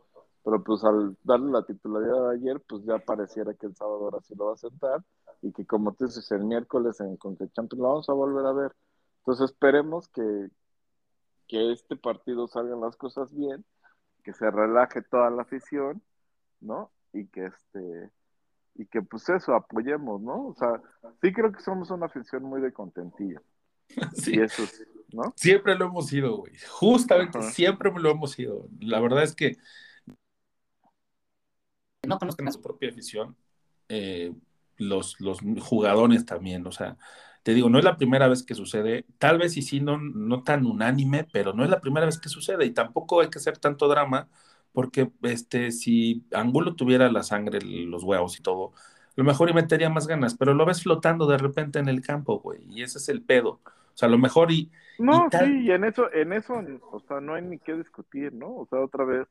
[0.45, 4.35] pero pues al darle la titularidad ayer, pues ya pareciera que el sábado ahora sí
[4.37, 5.05] lo va a sentar
[5.43, 8.53] y que como tú dices, el miércoles en Conca Champions lo vamos a volver a
[8.53, 8.77] ver.
[9.19, 10.49] Entonces esperemos que,
[11.49, 13.65] que este partido salgan las cosas bien,
[14.23, 16.03] que se relaje toda la afición,
[16.61, 16.93] ¿no?
[17.12, 18.11] Y que este
[18.79, 20.49] y que pues eso, apoyemos, ¿no?
[20.49, 20.81] O sea,
[21.23, 23.41] sí creo que somos una afición muy de contentillo.
[24.15, 25.35] Sí, Y eso, es, ¿no?
[25.35, 26.53] siempre lo hemos sido, güey.
[26.69, 27.51] Justamente Ajá.
[27.51, 28.69] siempre lo hemos sido.
[28.81, 29.57] La verdad es que
[32.07, 33.37] no conozcan a su propia afición,
[33.89, 34.33] eh,
[34.77, 36.97] los, los jugadores también, o sea,
[37.43, 40.43] te digo, no es la primera vez que sucede, tal vez y sí, no, no
[40.43, 43.59] tan unánime, pero no es la primera vez que sucede y tampoco hay que hacer
[43.59, 44.29] tanto drama,
[44.77, 49.55] porque este, si Angulo tuviera la sangre, los huevos y todo, a lo mejor y
[49.55, 52.99] metería más ganas, pero lo ves flotando de repente en el campo, güey, y ese
[52.99, 53.61] es el pedo.
[53.65, 56.55] O sea, a lo mejor y, No, Y tal- sí, y en eso, en eso,
[56.93, 58.49] o sea, no hay ni qué discutir, ¿no?
[58.55, 59.27] O sea, otra vez,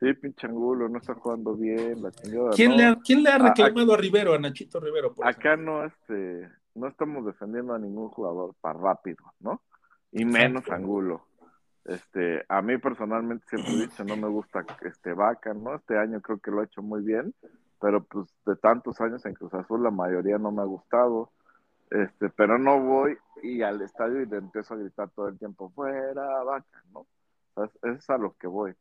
[0.00, 2.76] sí, pinche Angulo, no está jugando bien, la chingada, ¿quién, ¿no?
[2.76, 5.14] le ha, quién le ha A- reclamado a, Rivero, a Nachito Rivero?
[5.14, 5.56] por Acá ejemplo?
[5.56, 9.62] no, este, no estamos defendiendo a ningún jugador para rápido, ¿no?
[10.12, 10.74] Y menos Exacto.
[10.74, 11.29] Angulo.
[11.84, 15.74] Este, a mí personalmente siempre he dicho, no me gusta este Vaca, ¿no?
[15.74, 17.34] Este año creo que lo ha hecho muy bien,
[17.80, 21.32] pero pues de tantos años en Cruz Azul la mayoría no me ha gustado.
[21.90, 25.70] Este, pero no voy y al estadio y le empiezo a gritar todo el tiempo,
[25.70, 27.06] fuera Vaca, ¿no?
[27.54, 28.74] O sea, es, a lo que voy.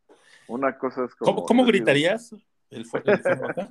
[0.48, 2.36] Una cosa es como ¿Cómo, cómo decir, gritarías?
[2.70, 3.70] El, fu- el fuego acá?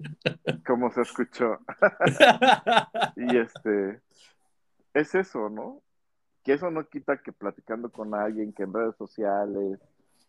[0.66, 1.58] como se escuchó.
[3.16, 4.00] Y este,
[4.94, 5.82] es eso, ¿no?
[6.42, 9.78] Que eso no quita que platicando con alguien, que en redes sociales,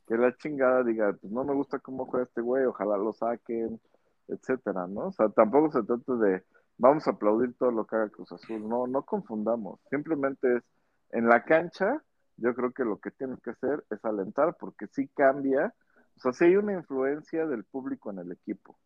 [0.08, 3.80] que la chingada diga, pues no me gusta cómo juega este güey, ojalá lo saquen,
[4.28, 5.08] etcétera, ¿no?
[5.08, 6.44] O sea, tampoco se trata de
[6.78, 10.64] vamos a aplaudir todo lo que haga Cruz Azul, no, no confundamos, simplemente es
[11.12, 12.02] en la cancha,
[12.38, 15.74] yo creo que lo que tienes que hacer es alentar, porque sí cambia,
[16.18, 18.78] o sea, sí hay una influencia del público en el equipo.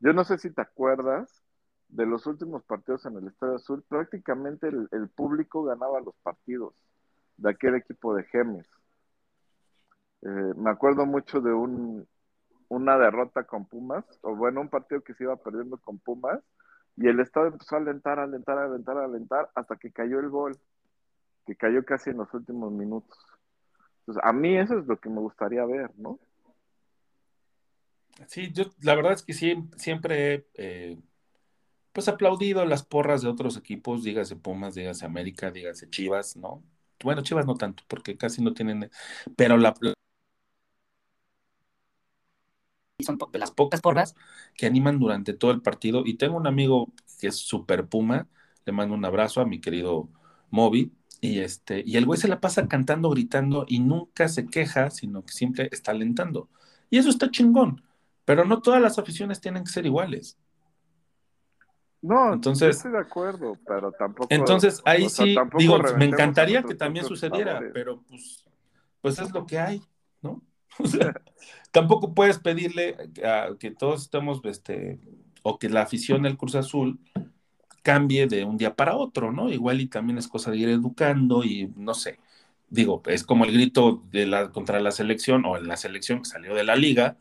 [0.00, 1.42] Yo no sé si te acuerdas,
[1.92, 6.74] de los últimos partidos en el Estadio Azul, prácticamente el, público ganaba los partidos
[7.36, 8.66] de aquel equipo de Gemes.
[10.22, 12.08] Eh, me acuerdo mucho de un,
[12.68, 16.40] una derrota con Pumas, o bueno, un partido que se iba perdiendo con Pumas,
[16.96, 20.58] y el estadio empezó a alentar, alentar, alentar, alentar, hasta que cayó el gol,
[21.46, 23.18] que cayó casi en los últimos minutos.
[24.00, 26.18] Entonces, a mí eso es lo que me gustaría ver, ¿no?
[28.28, 30.98] Sí, yo la verdad es que siempre eh,
[31.92, 36.62] pues aplaudido las porras de otros equipos, dígase Pumas, dígase América, dígase Chivas, ¿no?
[37.02, 38.90] Bueno, Chivas no tanto, porque casi no tienen,
[39.36, 39.74] pero la,
[43.00, 44.14] son las pocas porras
[44.54, 46.02] que animan durante todo el partido.
[46.06, 48.28] Y tengo un amigo que es super Puma,
[48.64, 50.08] le mando un abrazo a mi querido
[50.50, 54.90] Moby, y este, y el güey se la pasa cantando, gritando, y nunca se queja,
[54.90, 56.48] sino que siempre está alentando.
[56.90, 57.82] Y eso está chingón.
[58.24, 60.38] Pero no todas las aficiones tienen que ser iguales.
[62.02, 64.26] No, Entonces- yo estoy de acuerdo, pero tampoco.
[64.30, 68.44] Entonces, ahí o sea, sí, digo, me encantaría que también sucediera, pero pues,
[69.00, 69.82] pues es lo que hay,
[70.20, 70.42] ¿no?
[70.78, 71.14] O sea,
[71.70, 74.98] tampoco puedes pedirle a que todos estemos, este,
[75.42, 76.98] o que la afición del Cruz Azul
[77.82, 79.50] cambie de un día para otro, ¿no?
[79.50, 82.18] Igual y también es cosa de ir educando y no sé.
[82.70, 86.24] Digo, es como el grito de la, contra la selección o en la selección que
[86.24, 87.18] salió de la liga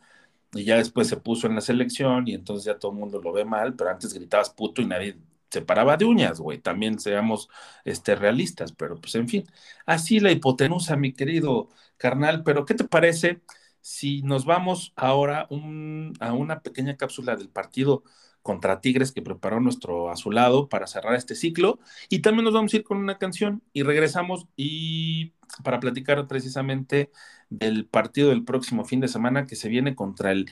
[0.54, 3.32] y ya después se puso en la selección y entonces ya todo el mundo lo
[3.34, 5.18] ve mal, pero antes gritabas puto y nadie
[5.50, 6.60] se paraba de uñas, güey.
[6.60, 7.50] También seamos
[7.86, 9.46] este, realistas, pero pues en fin,
[9.86, 13.42] así la hipotenusa, mi querido carnal, pero ¿qué te parece
[13.82, 18.04] si nos vamos ahora un- a una pequeña cápsula del partido
[18.42, 21.80] contra Tigres que preparó nuestro azulado para cerrar este ciclo?
[22.10, 27.12] Y también nos vamos a ir con una canción y regresamos y para platicar precisamente
[27.50, 30.50] del partido del próximo fin de semana que se viene contra el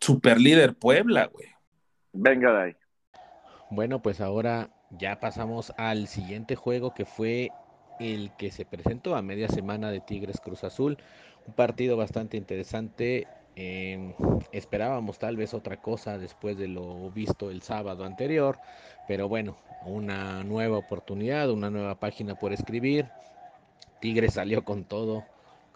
[0.00, 1.48] superlíder Puebla, güey.
[2.12, 2.76] Venga de ahí.
[3.70, 7.50] Bueno, pues ahora ya pasamos al siguiente juego que fue
[8.00, 10.98] el que se presentó a media semana de Tigres Cruz Azul.
[11.46, 13.26] Un partido bastante interesante.
[14.52, 18.58] Esperábamos tal vez otra cosa después de lo visto el sábado anterior,
[19.06, 23.06] pero bueno, una nueva oportunidad, una nueva página por escribir.
[24.00, 25.24] Tigres salió con todo,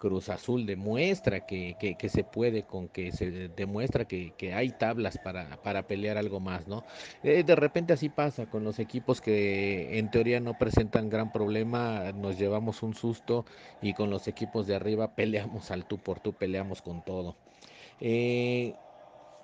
[0.03, 4.71] Cruz Azul demuestra que, que, que, se puede, con que se demuestra que, que hay
[4.71, 6.83] tablas para, para, pelear algo más, ¿no?
[7.23, 12.11] Eh, de repente así pasa con los equipos que en teoría no presentan gran problema,
[12.11, 13.45] nos llevamos un susto
[13.81, 17.37] y con los equipos de arriba peleamos al tú por tú, peleamos con todo.
[18.05, 18.75] Eh,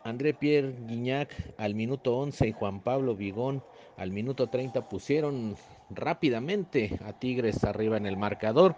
[0.03, 3.63] André Pierre Guignac al minuto 11 y Juan Pablo Vigón
[3.95, 5.55] al minuto 30 pusieron
[5.89, 8.75] rápidamente a Tigres arriba en el marcador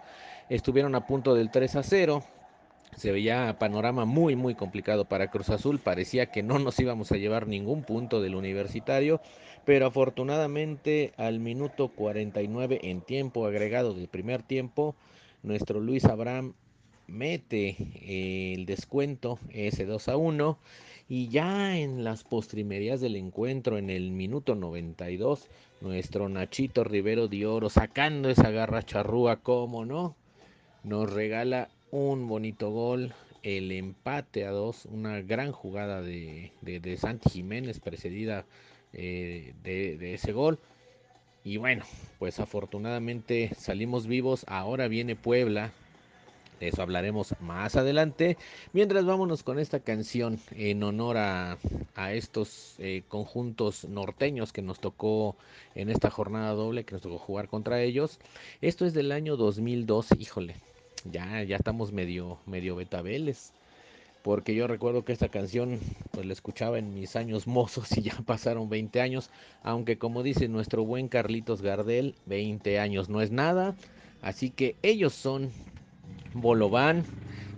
[0.48, 2.22] estuvieron a punto del 3 a 0.
[2.94, 7.16] Se veía panorama muy muy complicado para Cruz Azul, parecía que no nos íbamos a
[7.16, 9.20] llevar ningún punto del universitario,
[9.64, 14.94] pero afortunadamente al minuto 49 en tiempo agregado del primer tiempo,
[15.42, 16.54] nuestro Luis Abraham
[17.06, 17.76] mete
[18.54, 20.58] el descuento ese 2 a 1
[21.08, 25.48] y ya en las postrimerías del encuentro en el minuto 92
[25.80, 30.16] nuestro Nachito Rivero de Oro sacando esa garra charrúa como no
[30.84, 33.12] nos regala un bonito gol,
[33.42, 38.44] el empate a dos, una gran jugada de, de, Santi Jiménez precedida
[38.92, 40.58] eh, de ese gol.
[41.44, 41.84] Y bueno,
[42.18, 44.44] pues afortunadamente salimos vivos.
[44.48, 45.72] Ahora viene Puebla.
[46.60, 48.36] De eso hablaremos más adelante.
[48.72, 51.58] Mientras vámonos con esta canción en honor a,
[51.94, 55.36] a estos eh, conjuntos norteños que nos tocó
[55.74, 58.18] en esta jornada doble, que nos tocó jugar contra ellos.
[58.60, 60.56] Esto es del año 2002, híjole,
[61.10, 63.52] ya, ya estamos medio, medio betabeles.
[64.22, 65.80] Porque yo recuerdo que esta canción
[66.12, 69.30] pues la escuchaba en mis años mozos y ya pasaron 20 años.
[69.62, 73.74] Aunque como dice nuestro buen Carlitos Gardel, 20 años no es nada.
[74.20, 75.50] Así que ellos son
[76.34, 77.04] Bolobán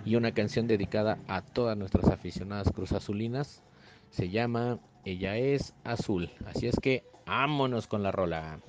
[0.05, 3.63] y una canción dedicada a todas nuestras aficionadas cruzazulinas.
[4.11, 6.31] Se llama Ella es Azul.
[6.47, 8.61] Así es que vámonos con la rola.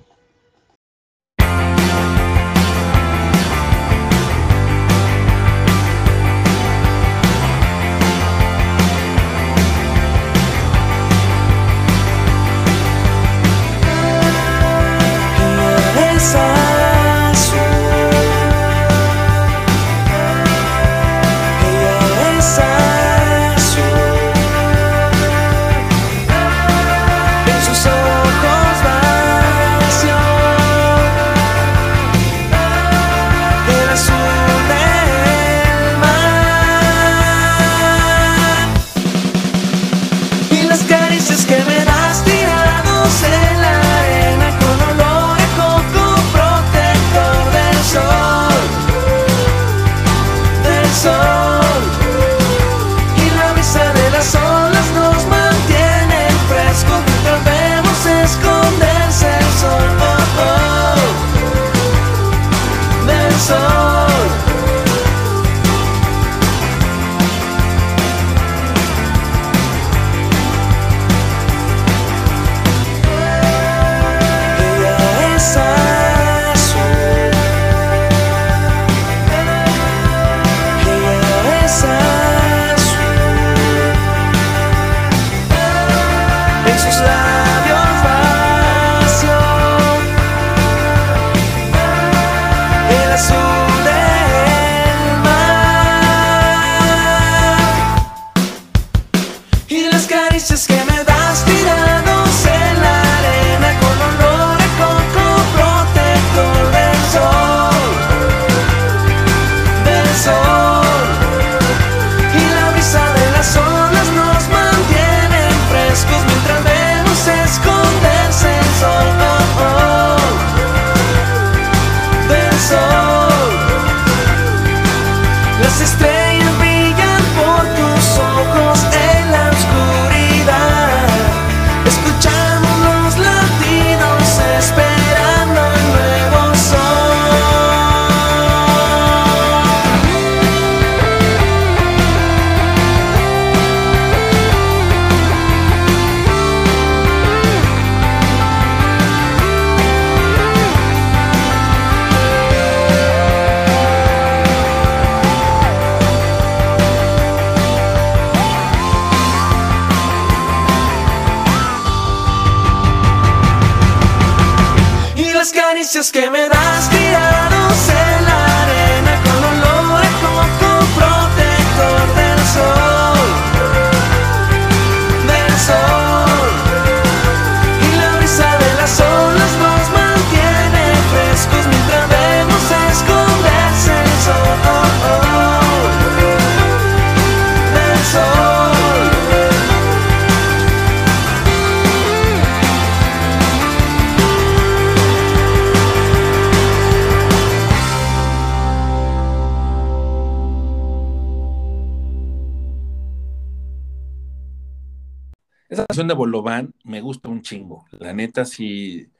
[205.96, 207.86] Esa canción de Bolobán me gusta un chingo.
[207.92, 209.10] La neta sí,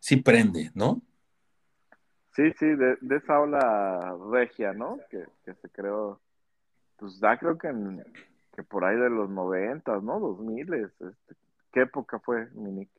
[0.00, 1.02] sí prende, ¿no?
[2.34, 4.98] Sí, sí, de, de esa ola regia, ¿no?
[5.10, 6.20] Que, que se creó,
[6.98, 8.04] pues ya creo que, en-
[8.54, 10.20] que por ahí de los noventas, ¿no?
[10.20, 10.92] Dos miles.
[11.00, 11.34] Este,
[11.72, 12.90] ¿Qué época fue, Minik?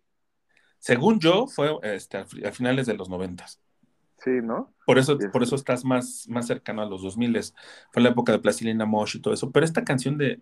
[0.80, 3.60] Según yo, fue este, a fi- a finales de los noventas.
[4.24, 4.74] Sí, ¿no?
[4.86, 7.40] Por eso, por eso estás más, más cercano a los 2000.
[7.92, 9.52] Fue la época de Plastilina Mosh y todo eso.
[9.52, 10.42] Pero esta canción de,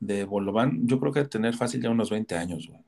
[0.00, 2.80] de Bolobán, yo creo que tener fácil ya unos 20 años, güey.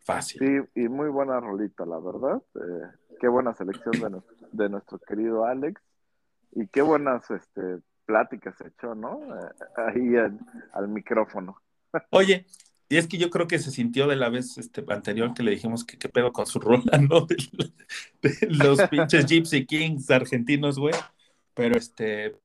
[0.00, 0.40] Fácil.
[0.40, 2.42] Sí, y muy buena rolita, la verdad.
[2.56, 2.86] Eh,
[3.20, 5.80] qué buena selección de, nuestro- de nuestro querido Alex.
[6.52, 9.20] Y qué buenas este, pláticas se echó, ¿no?
[9.22, 10.38] Eh, ahí al,
[10.72, 11.56] al micrófono.
[12.10, 12.46] Oye,
[12.88, 15.52] y es que yo creo que se sintió de la vez este, anterior que le
[15.52, 17.26] dijimos que qué pedo con su rola, ¿no?
[17.26, 17.36] De,
[18.22, 20.94] de los pinches Gypsy Kings argentinos, güey.
[21.54, 22.36] Pero este.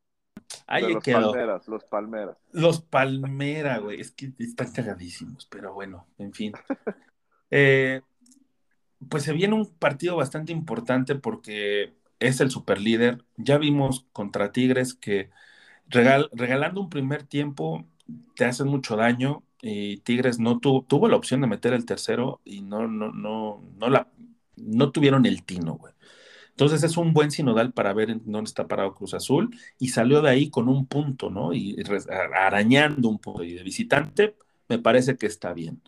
[0.68, 1.32] Ahí los quedó.
[1.32, 2.38] palmeras, los palmeras.
[2.52, 4.02] Los Palmera, güey.
[4.02, 6.54] Es que están cagadísimos, pero bueno, en fin.
[7.52, 8.02] Eh,
[9.10, 13.24] pues se viene un partido bastante importante porque es el superlíder.
[13.38, 15.30] Ya vimos contra Tigres que
[15.90, 17.86] regal- regalando un primer tiempo
[18.36, 22.42] te hacen mucho daño y Tigres no tuvo, tuvo la opción de meter el tercero
[22.46, 24.08] y no, no, no, no la,
[24.56, 25.94] no tuvieron el tino, güey.
[26.56, 30.22] Entonces es un buen sinodal para ver en dónde está parado Cruz Azul y salió
[30.22, 31.54] de ahí con un punto, ¿no?
[31.54, 31.76] Y
[32.34, 33.44] arañando un punto.
[33.44, 34.38] Y de visitante
[34.70, 35.82] me parece que está bien.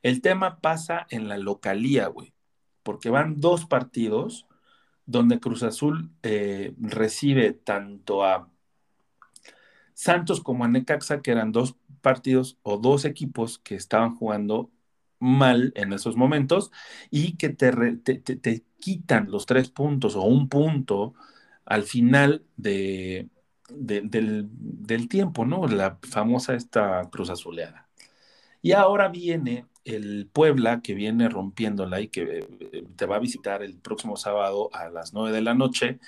[0.00, 2.32] El tema pasa en la localía, güey,
[2.84, 4.46] porque van dos partidos
[5.06, 8.48] donde Cruz Azul eh, recibe tanto a
[9.94, 14.70] Santos como a Necaxa, que eran dos partidos o dos equipos que estaban jugando
[15.22, 16.72] mal en esos momentos
[17.10, 21.14] y que te, te- te- te quitan los tres puntos o un punto
[21.64, 23.28] al final de,
[23.70, 25.66] de- del, del tiempo, ¿no?
[25.68, 27.88] La famosa esta cruz azuleada.
[28.62, 33.62] Y ahora viene el Puebla que viene rompiéndola y que eh, te va a visitar
[33.62, 35.98] el próximo sábado a las 9 de la noche.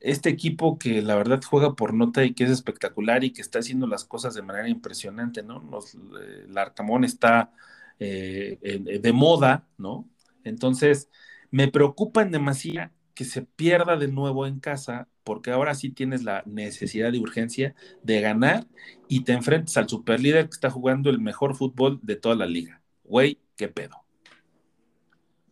[0.00, 3.60] Este equipo que la verdad juega por nota y que es espectacular y que está
[3.60, 5.60] haciendo las cosas de manera impresionante, ¿no?
[5.60, 7.52] Los, eh, el Arcamón está
[7.98, 10.08] eh, eh, de moda, ¿no?
[10.42, 11.10] Entonces,
[11.50, 16.24] me preocupa en demasía que se pierda de nuevo en casa, porque ahora sí tienes
[16.24, 18.66] la necesidad de urgencia de ganar
[19.08, 22.82] y te enfrentas al superlíder que está jugando el mejor fútbol de toda la liga.
[23.04, 24.04] Güey, qué pedo.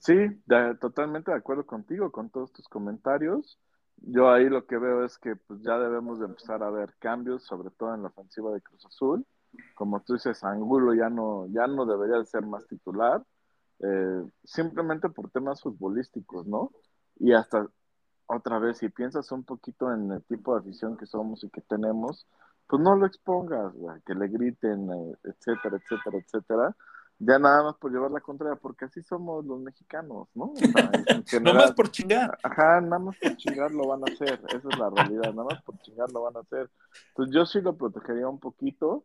[0.01, 0.15] Sí,
[0.81, 3.61] totalmente de acuerdo contigo, con todos tus comentarios.
[3.99, 7.45] Yo ahí lo que veo es que pues, ya debemos de empezar a ver cambios,
[7.45, 9.25] sobre todo en la ofensiva de Cruz Azul.
[9.75, 13.23] Como tú dices, Angulo ya no, ya no debería de ser más titular,
[13.81, 16.71] eh, simplemente por temas futbolísticos, ¿no?
[17.17, 17.67] Y hasta
[18.27, 21.61] otra vez, si piensas un poquito en el tipo de afición que somos y que
[21.63, 22.27] tenemos,
[22.67, 26.77] pues no lo expongas, güey, que le griten, eh, etcétera, etcétera, etcétera.
[27.19, 30.47] Ya nada más por llevar la contraria, porque así somos los mexicanos, ¿no?
[30.53, 32.39] O sea, en general- Nomás por chingar.
[32.43, 35.63] Ajá, nada más por chingar lo van a hacer, esa es la realidad, nada más
[35.63, 36.71] por chingar lo van a hacer.
[37.09, 39.05] Entonces yo sí lo protegería un poquito,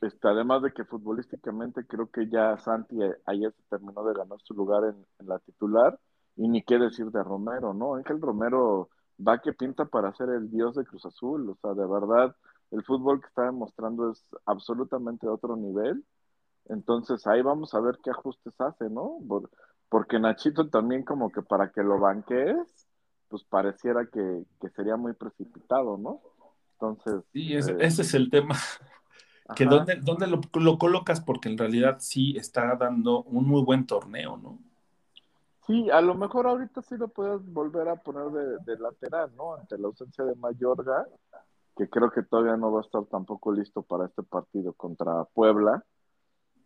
[0.00, 4.38] este, además de que futbolísticamente creo que ya Santi a- ayer se terminó de ganar
[4.42, 5.98] su lugar en, en la titular,
[6.36, 7.94] y ni qué decir de Romero, ¿no?
[7.96, 8.88] Ángel Romero
[9.26, 12.34] va que pinta para ser el dios de Cruz Azul, o sea, de verdad,
[12.70, 16.04] el fútbol que está demostrando es absolutamente de otro nivel,
[16.66, 19.18] entonces ahí vamos a ver qué ajustes hace, ¿no?
[19.28, 19.50] Por-
[19.88, 22.86] porque Nachito también como que para que lo banquees,
[23.28, 26.20] pues pareciera que, que sería muy precipitado, ¿no?
[26.74, 28.56] Entonces, Sí, ese, eh, ese es el tema.
[29.54, 33.86] Que dónde, dónde lo, lo colocas, porque en realidad sí está dando un muy buen
[33.86, 34.58] torneo, ¿no?
[35.66, 39.54] Sí, a lo mejor ahorita sí lo puedes volver a poner de, de lateral, ¿no?
[39.54, 41.06] Ante la ausencia de Mayorga,
[41.76, 45.84] que creo que todavía no va a estar tampoco listo para este partido contra Puebla.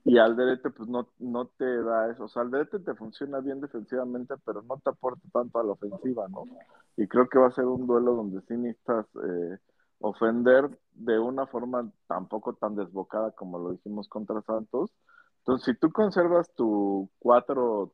[0.07, 2.25] Y Alderete, pues no, no te da eso.
[2.25, 6.29] O sea, Alderete te funciona bien defensivamente, pero no te aporta tanto a la ofensiva,
[6.29, 6.45] ¿no?
[6.97, 9.59] Y creo que va a ser un duelo donde sí necesitas eh,
[10.01, 14.91] ofender de una forma tampoco tan desbocada como lo dijimos contra Santos.
[15.39, 17.93] Entonces, si tú conservas tu 4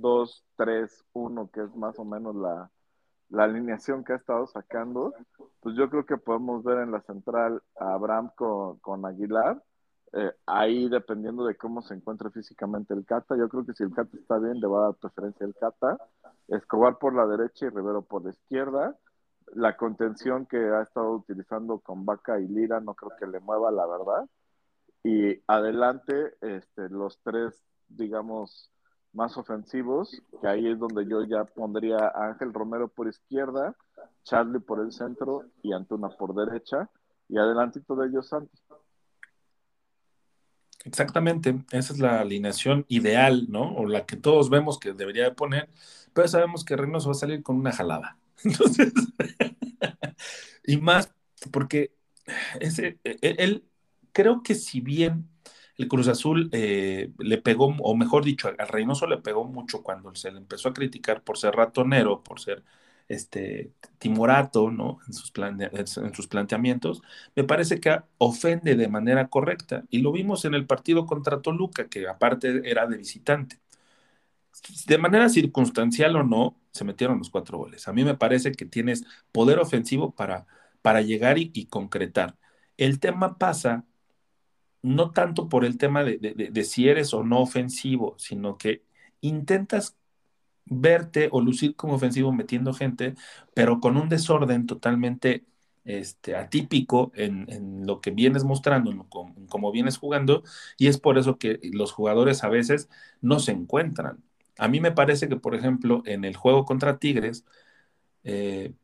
[0.00, 2.70] 2, 3, 1, que es más o menos la,
[3.28, 5.14] la alineación que ha estado sacando,
[5.60, 9.62] pues yo creo que podemos ver en la central a Abraham con, con Aguilar.
[10.14, 13.94] Eh, ahí dependiendo de cómo se encuentre físicamente el Cata, yo creo que si el
[13.94, 15.98] Cata está bien, le va a dar preferencia el Cata.
[16.48, 18.96] Escobar por la derecha y Rivero por la izquierda.
[19.52, 23.70] La contención que ha estado utilizando con Vaca y Lira no creo que le mueva,
[23.70, 24.28] la verdad.
[25.04, 28.70] Y adelante, este, los tres, digamos,
[29.12, 33.76] más ofensivos, que ahí es donde yo ya pondría a Ángel Romero por izquierda,
[34.24, 36.88] Charlie por el centro y Antuna por derecha,
[37.28, 38.58] y adelantito de ellos Santi.
[40.84, 43.74] Exactamente, esa es la alineación ideal, ¿no?
[43.76, 45.68] O la que todos vemos que debería de poner,
[46.12, 48.16] pero sabemos que Reynoso va a salir con una jalada.
[48.44, 48.92] Entonces,
[50.64, 51.12] y más
[51.50, 51.94] porque
[52.60, 53.66] ese, e, e, él,
[54.12, 55.30] creo que si bien
[55.78, 60.14] el Cruz Azul eh, le pegó, o mejor dicho, al Reynoso le pegó mucho cuando
[60.16, 62.64] se le empezó a criticar por ser ratonero, por ser
[63.08, 65.00] este, timorato ¿no?
[65.08, 67.02] en, sus en sus planteamientos,
[67.36, 69.84] me parece que ofende de manera correcta.
[69.90, 73.61] Y lo vimos en el partido contra Toluca, que aparte era de visitante.
[74.86, 77.88] De manera circunstancial o no, se metieron los cuatro goles.
[77.88, 80.46] A mí me parece que tienes poder ofensivo para,
[80.82, 82.36] para llegar y, concretar.
[82.76, 83.84] El tema pasa
[84.82, 88.84] no tanto por el tema de, de, si eres o no ofensivo, sino que
[89.20, 89.96] intentas
[90.64, 93.14] verte o lucir como ofensivo metiendo gente,
[93.54, 95.46] pero con un desorden totalmente
[95.84, 100.42] este, atípico en, en, lo que vienes mostrando, como, como, vienes jugando,
[100.78, 102.88] y es por eso que los jugadores a veces
[103.20, 104.22] no se encuentran.
[104.58, 107.44] A mí me parece que, por ejemplo, en el juego contra Tigres,
[108.24, 108.74] eh,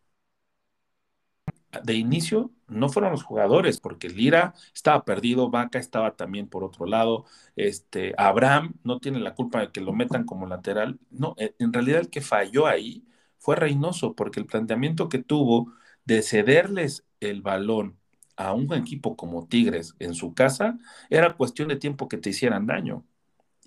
[1.85, 6.87] de inicio no fueron los jugadores, porque Lira estaba perdido, Vaca estaba también por otro
[6.87, 7.25] lado,
[7.57, 11.73] este, Abraham no tiene la culpa de que lo metan como lateral, no, e, en
[11.73, 13.05] realidad el que falló ahí
[13.39, 15.73] fue Reynoso, porque el planteamiento que tuvo
[16.05, 17.99] de cederles el balón
[18.37, 20.79] a un equipo como Tigres en su casa
[21.11, 23.05] era cuestión de tiempo que te hicieran daño.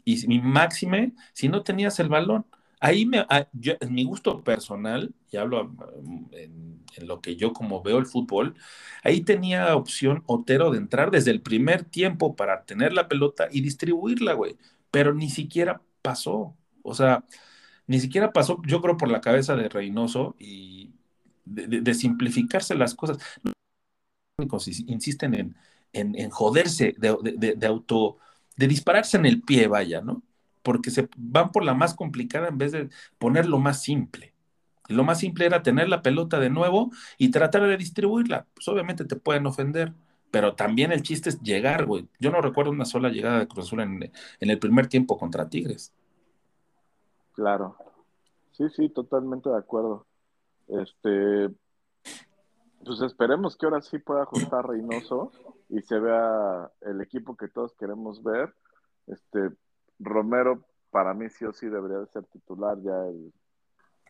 [0.05, 2.45] Y mi máxime, si no tenías el balón,
[2.83, 7.83] Ahí me, ah, en mi gusto personal, y hablo mm, en, lo que yo como
[7.83, 8.55] veo el fútbol,
[9.03, 13.61] ahí tenía opción Otero de entrar desde el primer tiempo para tener la pelota y
[13.61, 14.57] distribuirla, güey,
[14.89, 17.23] pero ni siquiera pasó, o sea,
[17.87, 20.91] ni siquiera pasó, yo creo, por la cabeza de Reynoso y
[21.45, 23.19] de, simplificarse las cosas.
[24.87, 25.55] Insisten en,
[25.93, 28.17] en, en joderse, de, de auto,
[28.61, 30.23] de dispararse en el pie, vaya, ¿no?
[30.63, 34.33] porque se van por la más complicada en vez de poner lo más simple.
[34.89, 38.47] Lo más simple era tener la pelota de nuevo y tratar de distribuirla.
[38.53, 39.93] Pues obviamente te pueden ofender,
[40.31, 42.07] pero también el chiste es llegar, güey.
[42.19, 45.49] Yo no recuerdo una sola llegada de Cruz Azul en, en el primer tiempo contra
[45.49, 45.93] Tigres.
[47.33, 47.77] Claro.
[48.51, 50.05] Sí, sí, totalmente de acuerdo.
[50.67, 51.49] Este,
[52.85, 55.31] pues esperemos que ahora sí pueda ajustar Reynoso
[55.69, 58.53] y se vea el equipo que todos queremos ver.
[59.07, 59.49] Este,
[59.99, 63.33] Romero para mí sí o sí debería de ser titular ya el,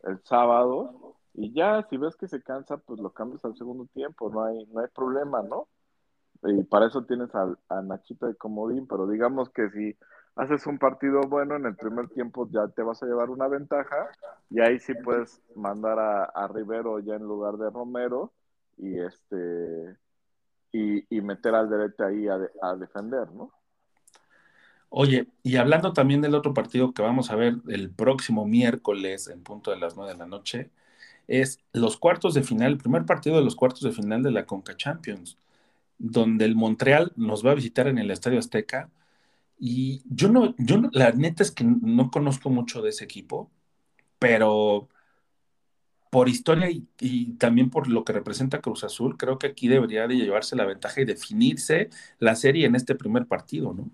[0.04, 1.16] el sábado.
[1.34, 4.66] Y ya, si ves que se cansa, pues lo cambias al segundo tiempo, no hay,
[4.68, 5.68] no hay problema, ¿no?
[6.44, 9.96] Y para eso tienes a, a Nachito de Comodín, pero digamos que si
[10.36, 14.10] haces un partido bueno en el primer tiempo ya te vas a llevar una ventaja
[14.50, 18.32] y ahí sí puedes mandar a, a Rivero ya en lugar de Romero
[18.82, 19.98] y este
[20.74, 23.52] y, y meter al derecho ahí a, a defender, ¿no?
[24.90, 29.42] Oye, y hablando también del otro partido que vamos a ver el próximo miércoles en
[29.44, 30.70] punto de las nueve de la noche,
[31.28, 34.46] es los cuartos de final, el primer partido de los cuartos de final de la
[34.46, 35.38] Conca Champions,
[35.98, 38.90] donde el Montreal nos va a visitar en el Estadio Azteca.
[39.60, 43.52] Y yo no, yo no, la neta es que no conozco mucho de ese equipo,
[44.20, 44.90] pero
[46.12, 50.18] por historia y, también por lo que representa Cruz Azul, creo que aquí debería de
[50.18, 51.90] llevarse la ventaja y definirse
[52.20, 53.90] la serie en este primer partido, ¿no?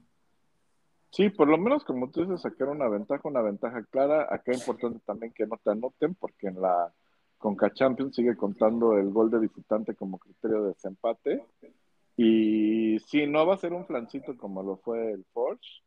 [1.11, 4.27] Sí, por lo menos como tú dices, sacar una ventaja, una ventaja clara.
[4.31, 6.91] Acá es importante también que no te anoten, porque en la
[7.37, 11.43] Conca Champions sigue contando el gol de visitante como criterio de desempate.
[12.17, 15.83] Y sí, no va a ser un flancito como lo fue el Forge,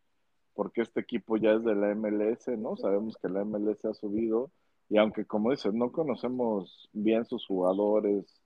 [0.55, 2.77] porque este equipo ya es de la MLS, ¿no?
[2.77, 4.53] Sabemos que la MLS ha subido.
[4.91, 8.43] Y aunque, como dices, no conocemos bien sus jugadores,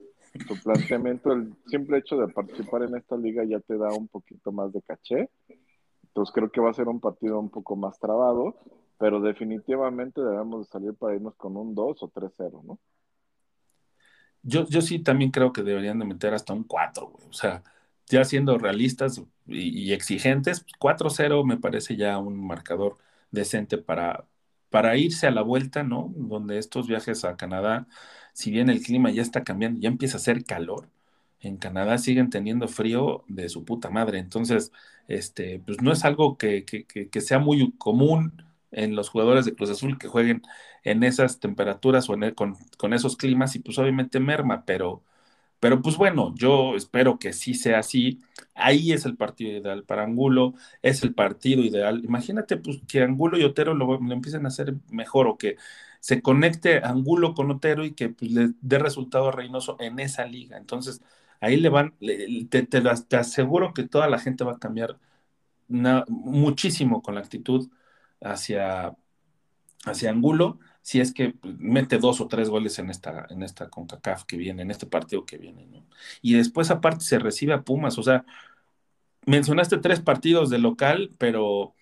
[0.46, 4.52] su planteamiento, el simple hecho de participar en esta liga ya te da un poquito
[4.52, 5.30] más de caché.
[6.02, 8.56] Entonces creo que va a ser un partido un poco más trabado,
[8.98, 12.78] pero definitivamente debemos de salir para irnos con un 2 o 3-0, ¿no?
[14.42, 17.26] Yo, yo sí también creo que deberían de meter hasta un 4, güey.
[17.26, 17.62] O sea,
[18.06, 22.98] ya siendo realistas y, y exigentes, 4-0 me parece ya un marcador
[23.30, 24.26] decente para,
[24.74, 26.12] para irse a la vuelta, ¿no?
[26.16, 27.86] Donde estos viajes a Canadá,
[28.32, 30.88] si bien el clima ya está cambiando, ya empieza a hacer calor,
[31.40, 34.18] en Canadá siguen teniendo frío de su puta madre.
[34.18, 34.72] Entonces,
[35.06, 39.54] este, pues no es algo que, que, que, sea muy común en los jugadores de
[39.54, 40.42] Cruz Azul que jueguen
[40.82, 45.04] en esas temperaturas o en el, con, con, esos climas y pues obviamente merma, pero,
[45.60, 48.20] pero pues bueno, yo espero que sí sea así.
[48.54, 52.04] Ahí es el partido ideal para Angulo, es el partido ideal.
[52.04, 55.56] Imagínate pues que Angulo y Otero lo, empiecen a hacer mejor o que
[56.00, 60.26] se conecte Angulo con Otero y que pues, le dé resultado a Reynoso en esa
[60.26, 60.58] liga.
[60.58, 61.02] Entonces,
[61.40, 61.94] ahí le van,
[62.50, 64.98] te, te, aseguro que toda la gente va a cambiar
[66.08, 67.70] muchísimo con la actitud
[68.20, 68.96] hacia,
[69.84, 74.24] hacia Angulo, si es que mete dos o tres goles en esta, en esta CONCACAF
[74.26, 75.86] que viene, en este partido que viene, ¿no?
[76.20, 78.26] Y después aparte se recibe a Pumas, o sea,
[79.26, 81.74] mencionaste tres partidos de local, pero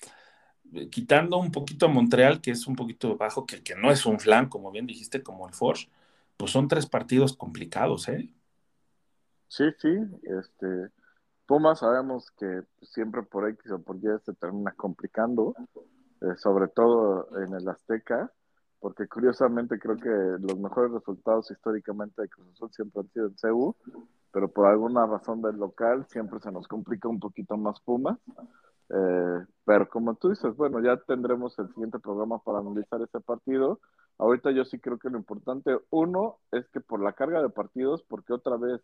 [0.73, 4.07] eh, quitando un poquito a Montreal, que es un poquito bajo, que, que no es
[4.07, 5.89] un flan, como bien dijiste, como el Forge,
[6.37, 8.33] pues son tres partidos complicados, ¿eh?
[9.49, 9.89] Sí, sí,
[10.23, 10.93] este,
[11.47, 15.57] Pumas sabemos que siempre por X o por Y se termina complicando,
[16.21, 18.33] eh, sobre todo en el Azteca,
[18.83, 20.11] porque curiosamente creo que
[20.45, 23.77] los mejores resultados históricamente de Cruz Azul siempre han sido en CU,
[24.33, 28.19] pero por alguna razón del local siempre se nos complica un poquito más Pumas.
[28.91, 33.79] Eh, pero como tú dices, bueno, ya tendremos el siguiente programa para analizar ese partido.
[34.19, 38.03] Ahorita yo sí creo que lo importante, uno, es que por la carga de partidos,
[38.09, 38.81] porque otra vez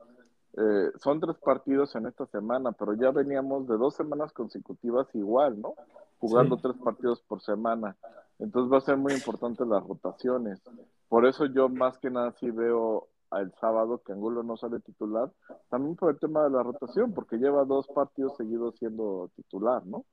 [0.57, 5.61] eh, son tres partidos en esta semana, pero ya veníamos de dos semanas consecutivas igual,
[5.61, 5.75] ¿no?
[6.19, 6.63] Jugando Sí.
[6.63, 7.97] tres partidos por semana.
[8.39, 10.61] Entonces va a ser muy importante las rotaciones.
[11.09, 15.31] Por eso yo más que nada sí veo el sábado que Angulo no sale titular,
[15.69, 20.05] también por el tema de la rotación, porque lleva dos partidos seguidos siendo titular, ¿no?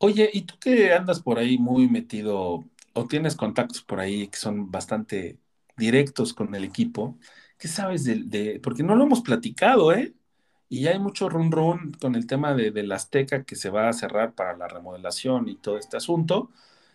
[0.00, 4.36] Oye, ¿y tú que andas por ahí muy metido o tienes contactos por ahí que
[4.36, 5.38] son bastante
[5.76, 7.16] directos con el equipo?
[7.64, 10.14] ¿Qué sabes de, de- porque no lo hemos platicado, ¿eh?
[10.68, 13.88] Y ya hay mucho run run con el tema de, del Azteca que se va
[13.88, 16.50] a cerrar para la remodelación y todo este asunto.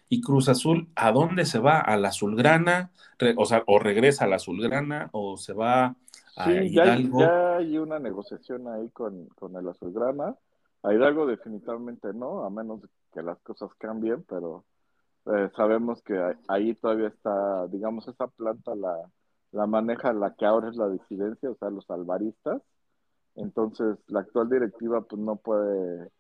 [0.10, 1.80] Y Cruz Azul, ¿a dónde se va?
[1.80, 2.92] ¿A la Azulgrana?
[3.20, 5.96] Re- o sea, o regresa a la Azulgrana o se va
[6.36, 7.16] a Sí, ya hay, Hidalgo.
[7.16, 10.36] ya hay una negociación ahí con, con el Azulgrana.
[10.84, 12.82] A Hidalgo definitivamente no, a menos
[13.14, 14.66] que las cosas cambien, pero
[15.28, 16.16] eh, sabemos que
[16.50, 18.98] ahí todavía está, digamos, esa planta la,
[19.52, 22.62] la maneja la que ahora es la disidencia, o sea, los alvaristas.
[23.36, 26.12] Entonces, la actual directiva pues no puede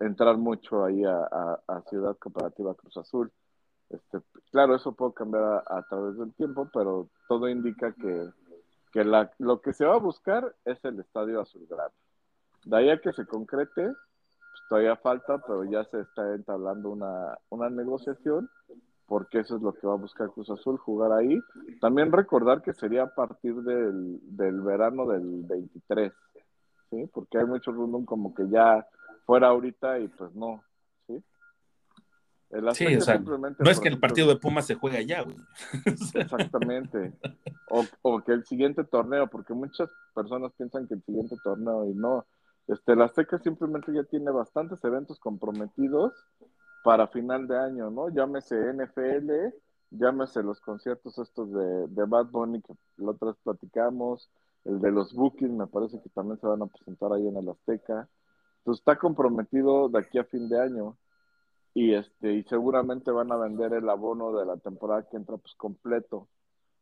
[0.00, 3.32] entrar mucho ahí a, Ciudad Cooperativa Cruz Azul.
[3.90, 4.20] Este,
[4.50, 8.30] claro, eso puede cambiar a, a través del tiempo, pero todo indica que,
[8.92, 11.92] que la, lo que se va a buscar es el estadio azulgrana.
[12.64, 17.36] De ahí a que se concrete, pues todavía falta, pero ya se está entablando una,
[17.50, 18.48] una negociación,
[19.06, 21.38] porque eso es lo que va a buscar Cruz Azul, jugar ahí.
[21.80, 26.12] También recordar que sería a partir del, del verano del 23,
[26.90, 27.10] ¿sí?
[27.12, 28.86] Porque hay muchos rundum como que ya
[29.26, 30.62] fuera ahorita y pues no,
[31.06, 31.22] ¿sí?
[32.50, 35.36] El Sí, o sea, no es que el partido de Pumas se juega allá, güey.
[36.14, 37.12] Exactamente.
[37.68, 41.94] O, o que el siguiente torneo, porque muchas personas piensan que el siguiente torneo y
[41.94, 42.26] no.
[42.68, 46.12] Este, la Azteca simplemente ya tiene bastantes eventos comprometidos
[46.84, 48.10] para final de año, ¿no?
[48.10, 49.54] Llámese NFL,
[49.90, 54.30] llámese los conciertos estos de, de Bad Bunny que la otra vez platicamos,
[54.64, 57.48] el de los Bookies me parece que también se van a presentar ahí en el
[57.48, 58.06] Azteca.
[58.58, 60.98] Entonces está comprometido de aquí a fin de año
[61.72, 65.54] y este y seguramente van a vender el abono de la temporada que entra pues
[65.54, 66.28] completo.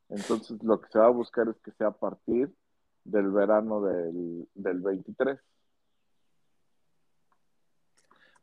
[0.08, 2.52] Entonces lo que se va a buscar es que sea a partir
[3.04, 5.38] del verano del, del 23.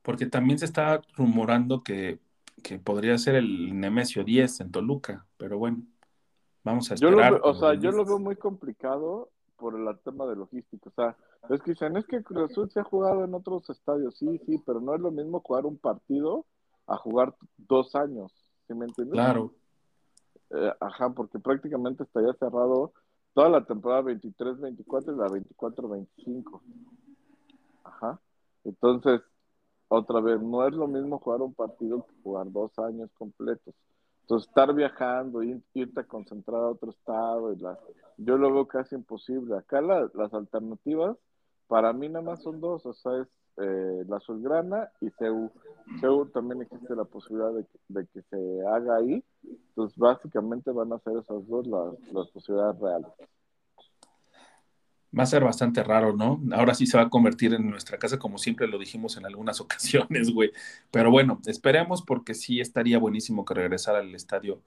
[0.01, 2.19] Porque también se está rumorando que,
[2.63, 5.83] que podría ser el Nemesio 10 en Toluca, pero bueno,
[6.63, 7.41] vamos a Yo lo, esperar.
[7.43, 10.89] o sea, yo lo veo muy complicado por el tema de logística.
[10.89, 11.17] O sea,
[11.49, 14.57] es que dicen, es que Cruz Azul se ha jugado en otros estadios, sí, sí,
[14.65, 16.45] pero no es lo mismo jugar un partido
[16.87, 18.31] a jugar dos años,
[18.67, 19.13] ¿sí me entiendes?
[19.13, 19.53] Claro,
[20.51, 22.93] Eh, ajá, porque prácticamente estaría cerrado
[23.33, 26.61] toda la temporada 23-24 y la 24-25.
[27.83, 28.19] Ajá.
[28.63, 29.21] Entonces,
[29.89, 33.73] otra vez, no es lo mismo jugar un partido que jugar dos años completos.
[34.21, 37.77] Entonces, estar viajando, ir- irte a concentrar a otro estado, y la,
[38.17, 39.57] yo lo veo casi imposible.
[39.57, 41.17] Acá la- las alternativas,
[41.67, 43.27] para mí nada más son dos, o sea, es
[43.57, 45.51] eh, la Azulgrana y CEU.
[45.99, 49.23] CEU también existe la posibilidad de que, de que se haga ahí.
[49.69, 53.09] Entonces, básicamente van a ser esas dos las, las posibilidades reales.
[55.17, 56.39] Va a ser bastante raro, ¿no?
[56.53, 59.59] Ahora sí se va a convertir en nuestra casa, como siempre lo dijimos en algunas
[59.61, 60.51] ocasiones, güey.
[60.91, 64.61] Pero bueno, esperemos porque sí estaría buenísimo que regresara al estadio,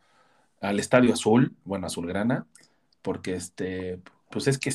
[0.61, 2.47] al estadio azul, bueno, azulgrana,
[3.03, 4.71] porque este, pues es que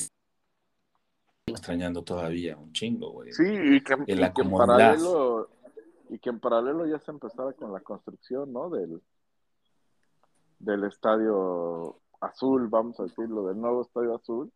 [1.46, 3.32] extrañando todavía un chingo, güey.
[3.32, 5.48] Sí, y que, En y que en paralelo
[6.10, 8.70] y que en paralelo ya se empezara con la construcción, ¿no?
[8.70, 9.02] Del,
[10.58, 14.50] del estadio azul, vamos a decirlo, del nuevo estadio azul.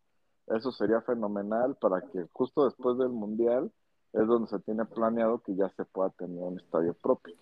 [0.48, 3.72] Eso sería fenomenal para que justo después del mundial
[4.12, 7.34] es donde se tiene planeado que ya se pueda tener un estadio propio.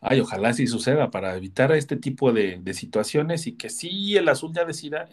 [0.00, 4.28] Ay, ojalá sí suceda para evitar este tipo de, de situaciones y que sí el
[4.28, 5.08] azul ya decida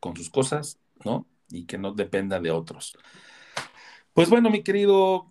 [0.00, 1.26] con sus cosas, ¿no?
[1.50, 2.96] Y que no dependa de otros.
[4.12, 5.26] Pues bueno, mi querido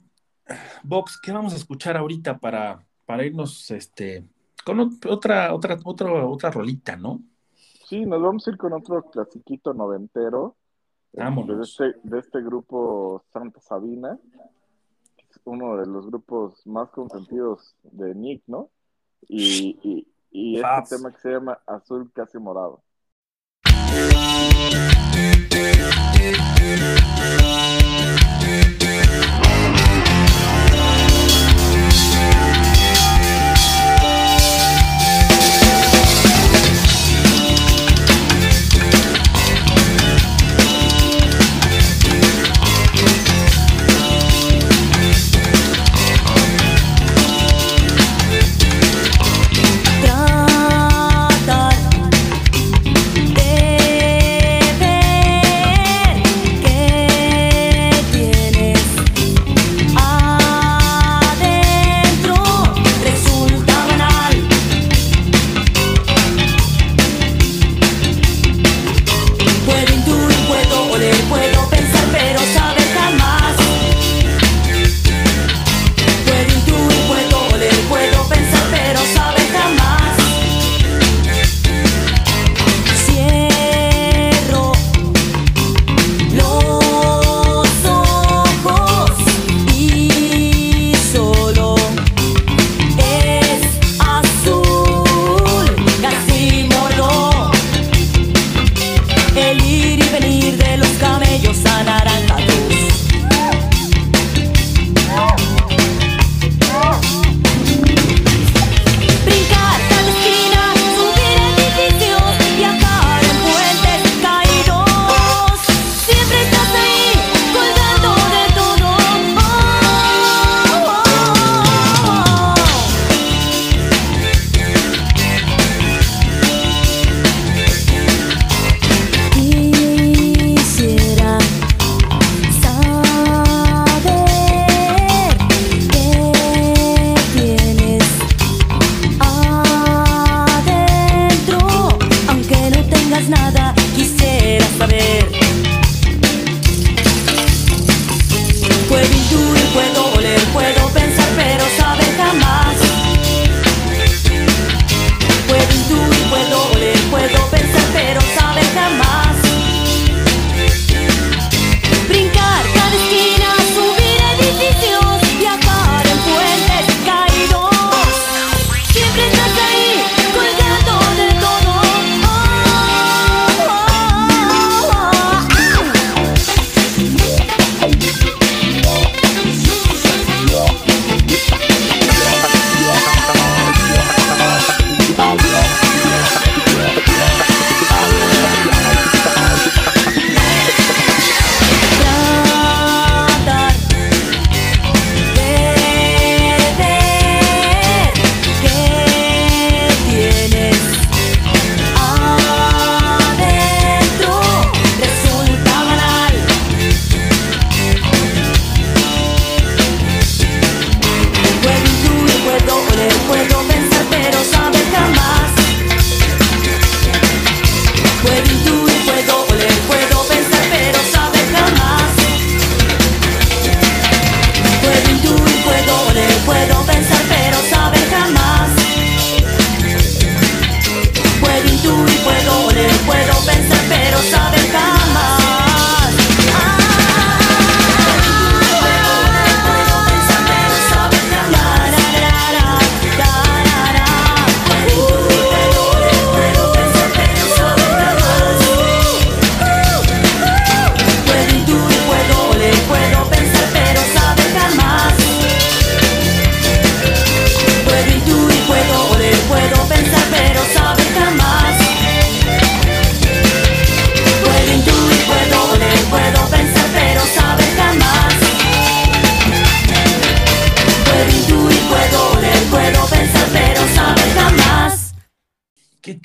[0.84, 4.26] Vox, ¿qué vamos a escuchar ahorita para, para irnos este,
[4.66, 7.24] con ot- otra, otra, otra, otra rolita, ¿no?
[7.92, 10.56] Sí, nos vamos a ir con otro clasiquito noventero.
[11.12, 11.58] este.
[11.58, 14.18] De este, de este grupo Santa Sabina,
[15.18, 18.70] que es uno de los grupos más consentidos de Nick, ¿no?
[19.28, 22.82] Y, y, y este tema que se llama Azul Casi Morado.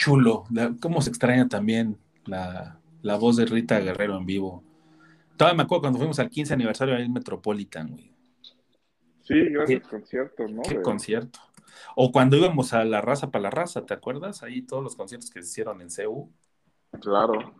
[0.07, 0.45] Chulo.
[0.51, 4.63] La- cómo se extraña también la, la voz de Rita Guerrero en vivo.
[5.37, 8.13] Todavía me acuerdo cuando fuimos al 15 aniversario ahí en Metropolitan, güey.
[9.23, 10.63] Sí, gracias Qué- concierto, ¿no?
[10.63, 11.41] Qué concierto.
[11.97, 14.43] O cuando íbamos a La Raza para la Raza, ¿te acuerdas?
[14.45, 16.31] Ahí todos los conciertos que se hicieron en CEU.
[17.01, 17.55] Claro.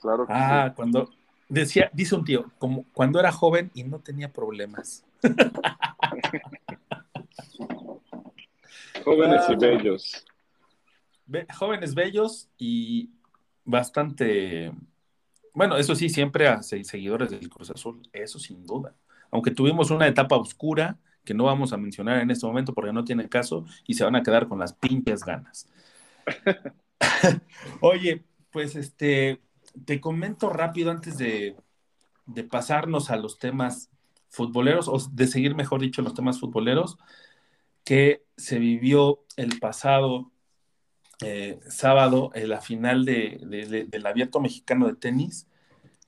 [0.00, 1.10] Claro que Ah, cuando,
[1.48, 5.04] decía, dice un tío, como cuando era joven y no tenía problemas.
[9.04, 9.56] Jóvenes y Ah.
[9.60, 10.24] bellos.
[11.58, 13.10] Jóvenes bellos y
[13.64, 14.72] bastante,
[15.54, 18.94] bueno, eso sí, siempre a se- seguidores del Cruz Azul, eso sin duda.
[19.30, 23.04] Aunque tuvimos una etapa oscura que no vamos a mencionar en este momento porque no
[23.04, 25.68] tiene caso y se van a quedar con las pinches ganas.
[27.80, 29.40] Oye, pues este,
[29.84, 31.56] te comento rápido antes de,
[32.26, 33.90] de pasarnos a los temas
[34.30, 36.98] futboleros, o de seguir, mejor dicho, los temas futboleros,
[37.84, 40.32] que se vivió el pasado
[41.24, 45.48] eh, sábado en la final de- de- de- del Abierto Mexicano de Tenis,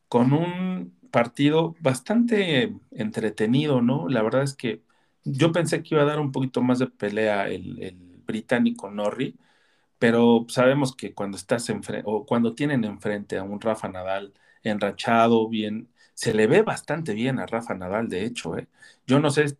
[0.08, 4.08] con un partido bastante entretenido, ¿no?
[4.08, 4.82] La verdad es que
[5.24, 7.96] yo pensé que iba a dar un poquito más de pelea el, el
[8.26, 9.34] británico Norrie,
[9.98, 15.48] pero sabemos que cuando estás enfrente, o cuando tienen enfrente a un Rafa Nadal enrachado,
[15.48, 18.68] bien, se le ve bastante bien a Rafa Nadal, de hecho, ¿eh?
[19.06, 19.58] Yo no sé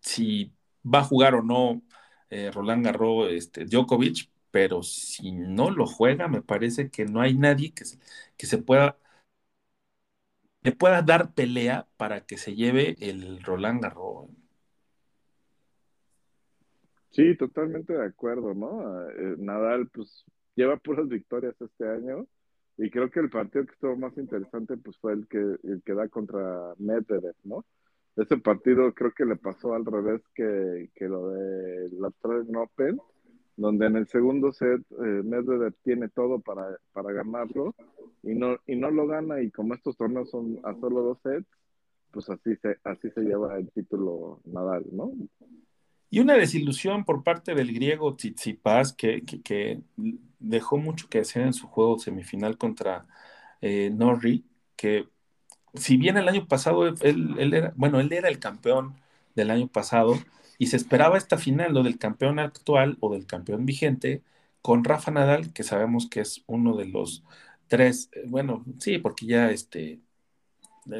[0.00, 0.52] si
[0.84, 1.82] va a jugar o no
[2.30, 7.34] eh, Roland Garros, este, Djokovic, pero si no lo juega, me parece que no hay
[7.36, 7.98] nadie que se,
[8.36, 8.96] que se pueda,
[10.62, 14.28] le pueda dar pelea para que se lleve el Roland Garros.
[17.10, 19.10] Sí, totalmente de acuerdo, ¿no?
[19.10, 20.24] Eh, Nadal, pues,
[20.54, 22.24] lleva puras victorias este año
[22.76, 25.94] y creo que el partido que estuvo más interesante, pues, fue el que, el que
[25.94, 27.64] da contra Medvedev, ¿no?
[28.14, 33.00] Ese partido creo que le pasó al revés que, que lo de la Australian Open,
[33.56, 37.74] donde en el segundo set eh, Medvedev tiene todo para, para ganarlo
[38.22, 41.46] y no, y no lo gana y como estos torneos son a solo dos sets,
[42.10, 45.12] pues así se, así se lleva el título Nadal, ¿no?
[46.10, 49.82] Y una desilusión por parte del griego Tsitsipas, que, que, que
[50.38, 53.06] dejó mucho que hacer en su juego semifinal contra
[53.60, 54.44] eh, Norrie,
[54.76, 55.08] que
[55.74, 56.94] si bien el año pasado él,
[57.38, 58.94] él, era, bueno, él era el campeón
[59.34, 60.18] del año pasado
[60.58, 64.22] y se esperaba esta final, lo del campeón actual o del campeón vigente,
[64.62, 67.24] con Rafa Nadal, que sabemos que es uno de los
[67.68, 70.00] tres, eh, bueno, sí, porque ya este,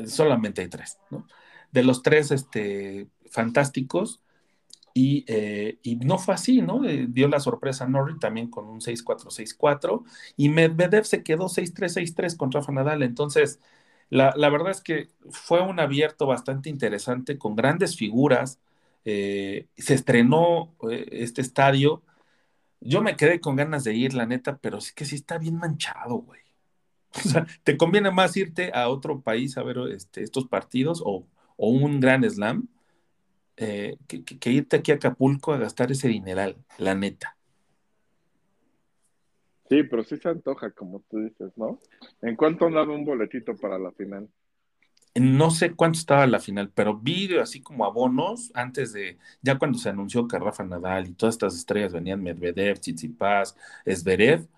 [0.07, 1.27] solamente hay tres, ¿no?
[1.73, 4.21] De los tres este, fantásticos,
[4.97, 6.85] y, eh, y, no fue así, ¿no?
[6.85, 10.05] Eh, dio la sorpresa a Norrie también con un 6-4-6-4
[10.37, 13.03] y Medvedev se quedó 6-3-6-3 con Rafa Nadal.
[13.03, 13.59] Entonces,
[14.11, 18.61] la, la, verdad es que fue un abierto bastante interesante con grandes figuras.
[19.05, 22.03] Eh, se estrenó eh, este estadio.
[22.81, 25.57] Yo me quedé con ganas de ir, la neta, pero sí que sí está bien
[25.57, 26.41] manchado, güey.
[27.25, 31.27] O sea, te conviene más irte a otro país a ver este, estos partidos o,
[31.57, 32.69] o un gran slam
[33.57, 37.37] eh, que, que, irte aquí a Acapulco a gastar ese dineral, la neta.
[39.69, 41.81] Sí, pero sí se antoja, como tú dices, ¿no?
[42.21, 44.29] ¿En cuánto andaba un boletito para la final?
[45.15, 49.79] No sé cuánto estaba la final, pero vi así como abonos antes de, ya cuando
[49.79, 54.49] se anunció que Rafa Nadal y todas estas estrellas venían, Medvedev, Tsitsipas, Esberev,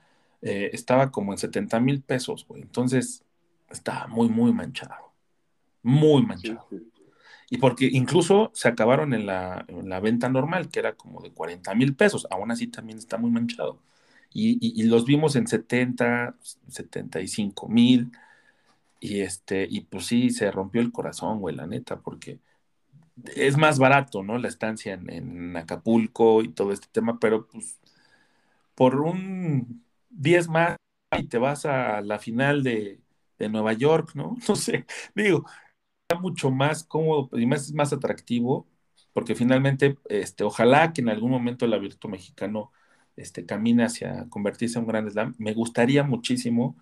[0.42, 2.62] eh, estaba como en 70 mil pesos, güey.
[2.62, 3.22] Entonces,
[3.70, 5.12] estaba muy, muy manchado.
[5.82, 6.66] Muy manchado.
[6.70, 7.02] Sí, sí.
[7.50, 11.30] Y porque incluso se acabaron en la, en la, venta normal, que era como de
[11.32, 12.26] 40 mil pesos.
[12.30, 13.78] Aún así también está muy manchado.
[14.38, 16.36] Y, los vimos en 70,
[16.68, 18.12] 75 mil.
[19.00, 22.40] Y, este, y pues sí, se rompió el corazón, güey, la neta, porque
[23.36, 24.38] es más barato, ¿no?
[24.38, 27.78] La estancia en, Acapulco y todo este tema, pero pues
[28.74, 30.76] por un 10 más
[31.18, 33.00] y te vas a la final de,
[33.38, 34.36] de Nueva York, ¿no?
[34.48, 35.46] No sé, digo,
[36.20, 38.68] mucho más cómodo y más, más atractivo,
[39.12, 42.72] porque finalmente, este, ojalá que en algún momento el abierto mexicano
[43.16, 45.34] este, camine hacia convertirse en un gran slam.
[45.38, 46.76] Me gustaría muchísimo,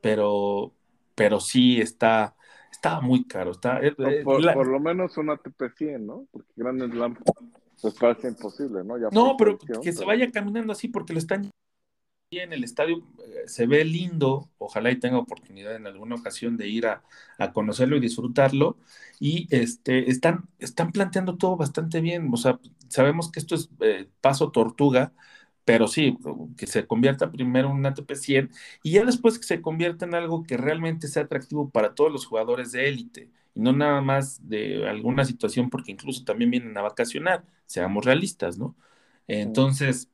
[0.00, 0.72] pero,
[1.14, 2.34] pero sí está,
[2.70, 3.52] está muy caro.
[3.52, 3.92] Está, eh,
[4.24, 4.54] por, la...
[4.54, 6.26] por, lo menos un ATP 100, ¿no?
[6.30, 7.16] Porque Grand Slam
[7.80, 8.96] pues parece imposible, ¿no?
[8.96, 9.92] Ya no, pero que pero...
[9.92, 11.50] se vaya caminando así porque lo están
[12.38, 16.68] en el estadio eh, se ve lindo, ojalá y tenga oportunidad en alguna ocasión de
[16.68, 17.02] ir a,
[17.38, 18.78] a conocerlo y disfrutarlo,
[19.20, 22.58] y este, están, están planteando todo bastante bien, o sea,
[22.88, 25.12] sabemos que esto es eh, paso tortuga,
[25.64, 26.18] pero sí,
[26.56, 28.50] que se convierta primero en un ATP 100
[28.82, 32.26] y ya después que se convierta en algo que realmente sea atractivo para todos los
[32.26, 36.82] jugadores de élite, y no nada más de alguna situación, porque incluso también vienen a
[36.82, 38.76] vacacionar, seamos realistas, ¿no?
[39.26, 40.10] Entonces...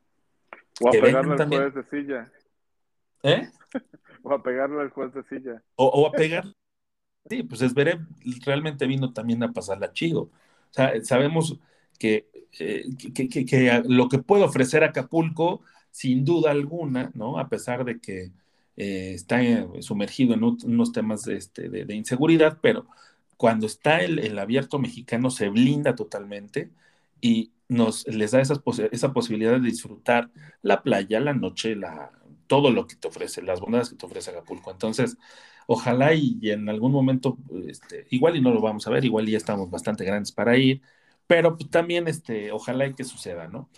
[0.80, 1.62] O a pegarle al también...
[1.62, 2.32] juez de silla.
[3.22, 3.48] ¿Eh?
[4.22, 5.62] o a pegarle al juez de silla.
[5.76, 6.44] O, o a pegar.
[7.28, 7.98] Sí, pues Esberé
[8.44, 10.22] realmente vino también a pasarla chido.
[10.22, 11.58] O sea, sabemos
[12.00, 12.28] que,
[12.60, 12.84] eh,
[13.14, 17.38] que, que, que, lo que puede ofrecer Acapulco, sin duda alguna, ¿no?
[17.38, 18.32] A pesar de que
[18.76, 22.86] eh, está eh, sumergido en unos temas de, este, de, de inseguridad, pero
[23.36, 26.70] cuando está el, el abierto mexicano se blinda totalmente
[27.20, 30.30] y nos les da esas posi- esa posibilidad de disfrutar
[30.62, 32.10] la playa, la noche, la,
[32.46, 34.70] todo lo que te ofrece, las bondades que te ofrece Acapulco.
[34.70, 35.16] Entonces,
[35.66, 37.38] ojalá y en algún momento,
[37.68, 40.56] este, igual y no lo vamos a ver, igual y ya estamos bastante grandes para
[40.58, 40.82] ir,
[41.30, 43.70] pero pues, también, este, ojalá y que suceda, ¿no?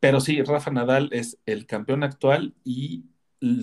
[0.00, 3.06] Pero sí, Rafa Nadal es el campeón actual y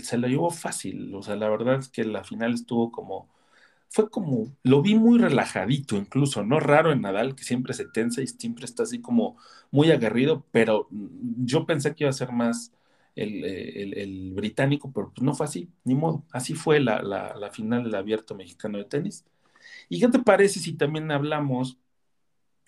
[0.04, 1.16] se lo llevó fácil.
[1.16, 3.30] O sea, la verdad es que la final estuvo como,
[3.90, 6.60] fue como, lo vi muy relajadito incluso, ¿no?
[6.60, 9.38] Raro en Nadal, que siempre se tensa y siempre está así como
[9.72, 12.74] muy aguerrido, pero mm, yo pensé que iba a ser más
[13.16, 16.26] el, eh, el británico, pero pues no fue así, ni modo.
[16.32, 19.26] Así fue la, la, la final del abierto mexicano de tenis.
[19.90, 21.80] ¿Y qué te parece si también hablamos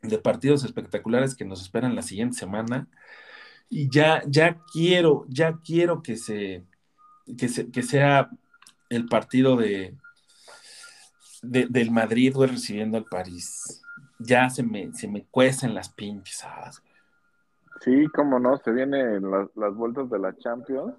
[0.01, 2.87] de partidos espectaculares que nos esperan la siguiente semana?
[3.69, 6.65] Y ya, ya quiero, ya quiero que se,
[7.37, 8.29] que se- que sea
[8.89, 9.95] el partido de,
[11.41, 13.81] de- del Madrid, recibiendo al París.
[14.19, 16.43] Ya se me, se me cuecen las pinches.
[17.81, 20.95] Sí, cómo no, se vienen las, las vueltas de la Champions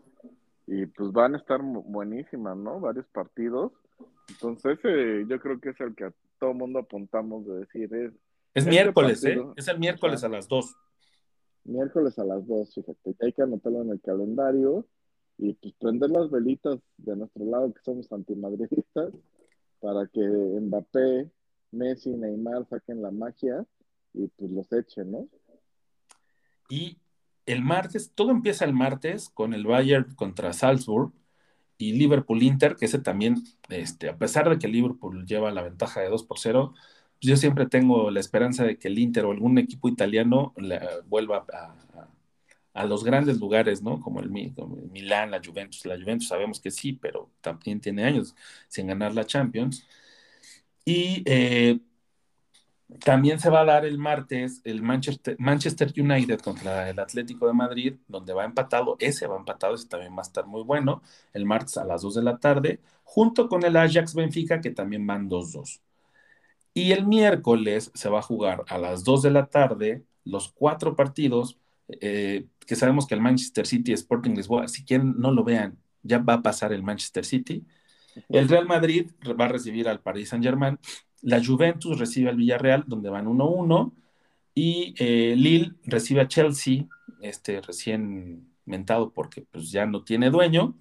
[0.66, 2.80] y pues van a estar buenísimas, ¿no?
[2.80, 3.72] Varios partidos.
[4.28, 4.78] Entonces,
[5.28, 8.12] yo creo que es el que a todo mundo apuntamos de decir, es
[8.54, 9.54] Es Este miércoles, partido- ¿eh?
[9.56, 10.74] Es el miércoles a las 2.
[11.64, 14.86] miércoles a las 2, fíjate, que hay que anotarlo en el calendario
[15.38, 19.12] y pues prender las velitas de nuestro lado que somos antimadridistas
[19.80, 21.30] para que Mbappé,
[21.72, 23.64] Messi, Neymar saquen la magia
[24.12, 25.28] y pues los echen, ¿no?
[26.68, 26.98] Y
[27.46, 31.12] el martes, todo empieza el martes con el Bayern contra Salzburg
[31.78, 33.36] y Liverpool Inter, que ese también,
[33.68, 36.74] este, a pesar de que Liverpool lleva la ventaja de 2 por 0,
[37.20, 40.54] yo siempre tengo la esperanza de que el Inter o algún equipo italiano
[41.06, 41.44] vuelva
[42.74, 44.00] a, los grandes lugares, ¿no?
[44.00, 45.84] Como el, como Milán, la Juventus.
[45.86, 48.34] La Juventus sabemos que sí, pero también tiene años
[48.68, 49.86] sin ganar la Champions.
[50.84, 51.78] Y eh,
[53.04, 57.52] también se va a dar el martes el Manchester, Manchester United contra el Atlético de
[57.52, 58.96] Madrid, donde va empatado.
[58.98, 61.02] Ese va empatado, ese también va a estar muy bueno.
[61.32, 65.06] El martes a las 2 de la tarde, junto con el Ajax Benfica, que también
[65.06, 65.80] van 2-2.
[66.72, 70.94] Y el miércoles se va a jugar a las 2 de la tarde los cuatro
[70.94, 71.58] partidos,
[71.88, 76.18] eh, que sabemos que el Manchester City Sporting Lisboa, si quieren no lo vean, ya
[76.18, 77.64] va a pasar el Manchester City.
[78.28, 80.78] El Real Madrid va a recibir al Paris Saint-Germain.
[81.22, 83.92] La Juventus recibe al Villarreal, donde van 1-1.
[84.54, 86.86] Y eh, Lille recibe a Chelsea,
[87.20, 90.76] este recién mentado porque pues, ya no tiene dueño.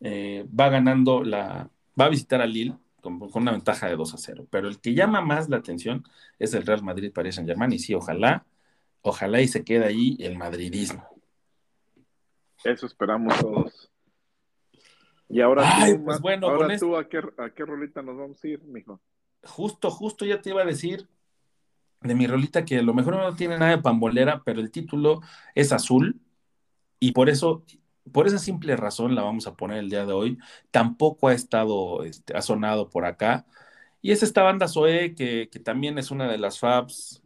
[0.00, 1.70] Eh, va ganando la.
[1.98, 2.74] Va a visitar a Lille
[3.06, 4.46] con, con una ventaja de 2 a 0.
[4.50, 6.04] Pero el que llama más la atención
[6.38, 7.72] es el Real Madrid Paris Saint-Germain.
[7.72, 8.44] Y sí, ojalá,
[9.02, 11.06] ojalá y se quede ahí el madridismo.
[12.64, 13.90] Eso esperamos todos.
[15.28, 18.02] Y ahora Ay, tú, pues Ma- bueno, ahora con tú ¿a, qué, ¿a qué rolita
[18.02, 19.00] nos vamos a ir, mijo?
[19.44, 21.08] Justo, justo ya te iba a decir
[22.00, 25.20] de mi rolita que a lo mejor no tiene nada de pambolera, pero el título
[25.54, 26.20] es azul
[27.00, 27.64] y por eso,
[28.12, 30.38] por esa simple razón la vamos a poner el día de hoy.
[30.70, 33.46] Tampoco ha estado, este, ha sonado por acá.
[34.02, 37.22] Y es esta banda Zoe que, que también es una de las Fabs.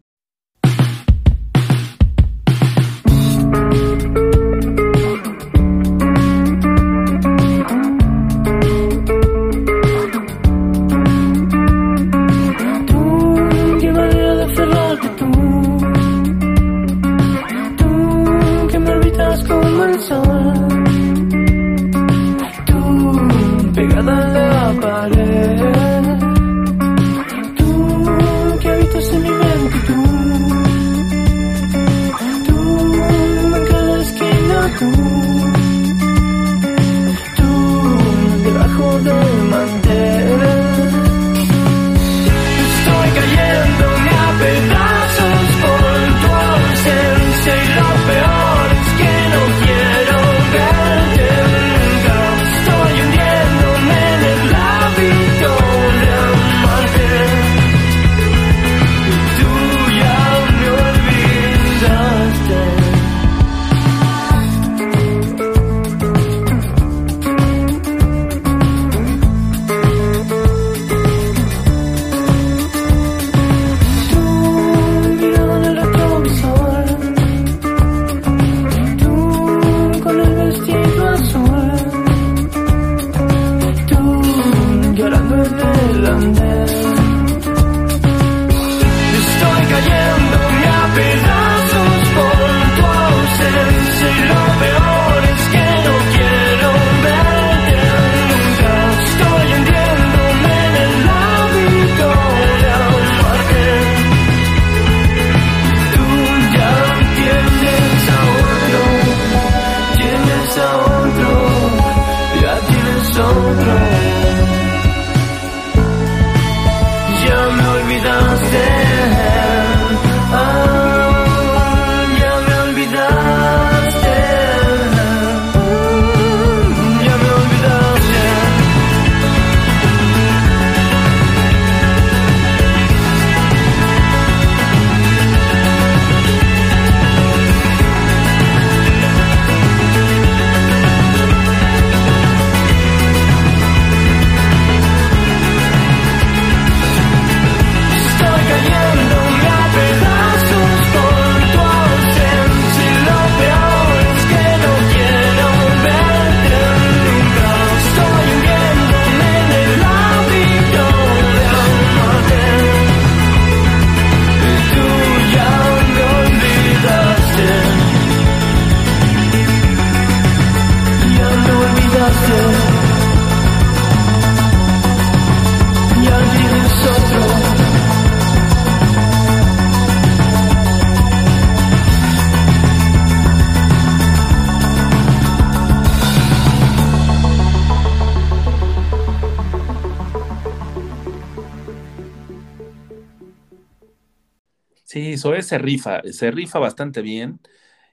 [195.51, 197.41] Se rifa, se rifa bastante bien.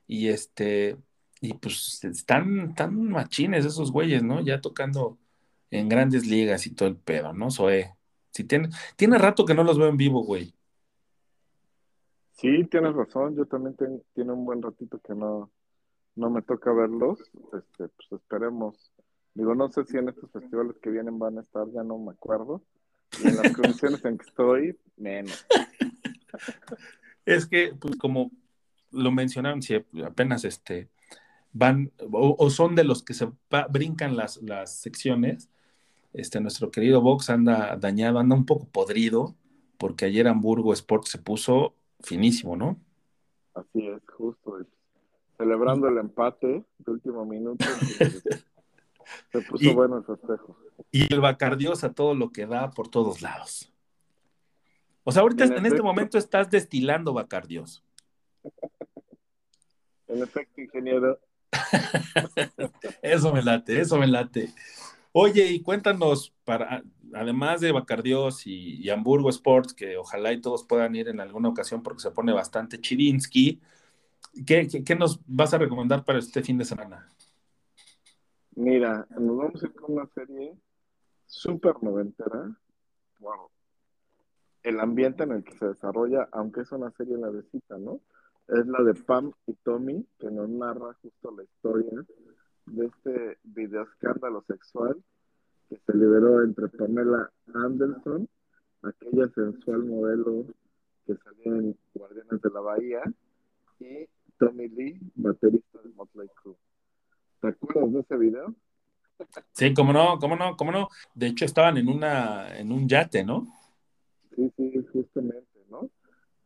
[0.07, 0.97] Y este,
[1.41, 4.41] y pues están tan machines esos güeyes, ¿no?
[4.41, 5.19] Ya tocando
[5.71, 7.51] en grandes ligas y todo el pedo, ¿no?
[7.51, 7.93] Zoe.
[8.31, 10.53] Si tiene, tiene rato que no los veo en vivo, güey.
[12.33, 13.35] Sí, tienes razón.
[13.35, 15.51] Yo también ten- tiene un buen ratito que no,
[16.15, 17.19] no me toca verlos.
[17.53, 18.91] Este, pues esperemos.
[19.33, 22.11] Digo, no sé si en estos festivales que vienen van a estar, ya no me
[22.11, 22.63] acuerdo.
[23.23, 25.45] Y en las condiciones en que estoy, menos.
[27.28, 28.32] Es que, pues, como
[28.91, 30.88] lo mencionaron, si apenas este
[31.51, 35.49] van o, o son de los que se va- brincan las, las secciones,
[36.13, 39.36] este, nuestro querido Vox anda dañado, anda un poco podrido,
[39.78, 42.80] porque ayer Hamburgo Sport se puso finísimo, ¿no?
[43.53, 44.59] Así es, justo.
[45.38, 47.65] Celebrando el empate de último minuto.
[47.97, 48.23] pues,
[49.32, 50.57] se puso Y- bueno el festejo.
[50.91, 53.73] Y el Bacardios a todo lo que da por todos lados.
[55.07, 57.81] O sea, ahorita En en este momento estás destilando Bacardios.
[60.09, 61.17] En efecto, ingeniero.
[63.01, 64.49] Eso me late, eso me late.
[65.13, 66.83] Oye, y cuéntanos, para,
[67.13, 71.47] además de Bacardios y, y Hamburgo Sports, que ojalá y todos puedan ir en alguna
[71.47, 73.61] ocasión porque se pone bastante chirinsky,
[74.45, 77.07] ¿qué, qué, qué nos vas a recomendar para este fin de semana?
[78.55, 80.53] Mira, nos vamos a ir con una serie
[81.27, 82.59] súper noventera.
[83.21, 83.51] Wow.
[84.68, 88.01] El ambiente en el que se desarrolla, aunque es una serie nuevecita, ¿no?
[88.49, 92.06] Es la de Pam y Tommy, que nos narra justo la historia
[92.65, 95.02] de este videoescándalo sexual
[95.69, 98.27] que se liberó entre Pamela Anderson,
[98.81, 100.44] aquella sensual modelo
[101.06, 103.03] que salía en Guardianes de la Bahía,
[103.80, 106.57] y Tommy Lee, baterista de Motley Crue.
[107.39, 108.53] ¿Te acuerdas de ese video?
[109.53, 110.89] Sí, cómo no, cómo no, cómo no.
[111.15, 113.48] De hecho, estaban en una, en un yate, ¿no?
[114.38, 115.89] Sí, sí, justamente, ¿no?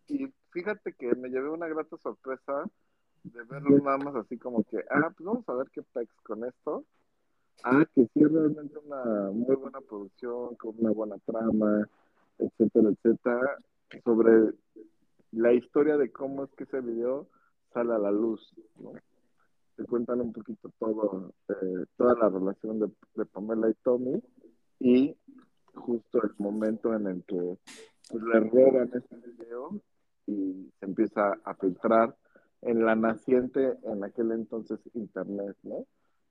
[0.07, 2.63] Y fíjate que me llevé una grata sorpresa
[3.25, 6.45] de verlo nada más así como que, ah, pues vamos a ver qué pex con
[6.45, 6.85] esto.
[7.65, 11.85] Ah, que sí es realmente una muy buena producción, con una buena trama,
[12.37, 13.57] etcétera, etcétera,
[14.05, 14.53] sobre
[15.31, 17.27] la historia de cómo es que ese video
[17.73, 18.93] sale a la luz, ¿no?
[19.75, 24.23] Te cuentan un poquito todo, eh, toda la relación de, de Pamela y Tommy
[24.79, 25.17] y
[25.73, 27.57] justo el momento en el que
[28.09, 29.81] pues, le roban ese video
[30.27, 32.15] y se empieza a filtrar
[32.61, 35.85] en la naciente en aquel entonces internet, ¿no?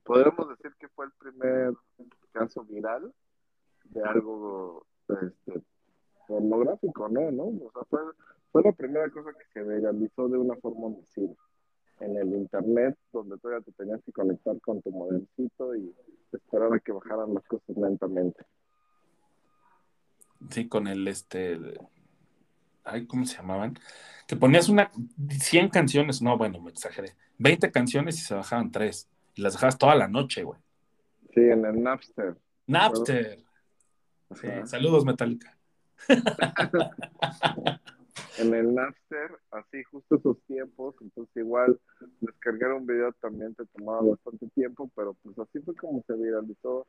[0.04, 1.74] Podemos decir que fue el primer
[2.32, 3.12] caso viral
[3.84, 5.62] de algo este,
[6.26, 7.30] pornográfico, ¿no?
[7.30, 7.44] ¿no?
[7.44, 8.00] O sea, fue,
[8.52, 11.34] fue la primera cosa que se viralizó de una forma masiva
[12.00, 15.94] en el internet, donde todavía te tenías que conectar con tu modelcito y
[16.32, 18.44] esperar a que bajaran las cosas lentamente.
[20.48, 21.60] Sí, con el este.
[22.84, 23.78] Ay, ¿cómo se llamaban?
[24.26, 24.90] Que ponías una
[25.28, 27.14] 100 canciones, no, bueno, me exageré.
[27.38, 29.08] 20 canciones y se bajaban 3.
[29.34, 30.58] Y las dejabas toda la noche, güey.
[31.34, 32.36] Sí, en el Napster.
[32.66, 33.38] Napster.
[34.40, 35.56] Sí, saludos, Metallica.
[38.38, 41.78] en el Napster, así justo esos tiempos, entonces igual
[42.20, 46.86] descargar un video también te tomaba bastante tiempo, pero pues así fue como se viralizó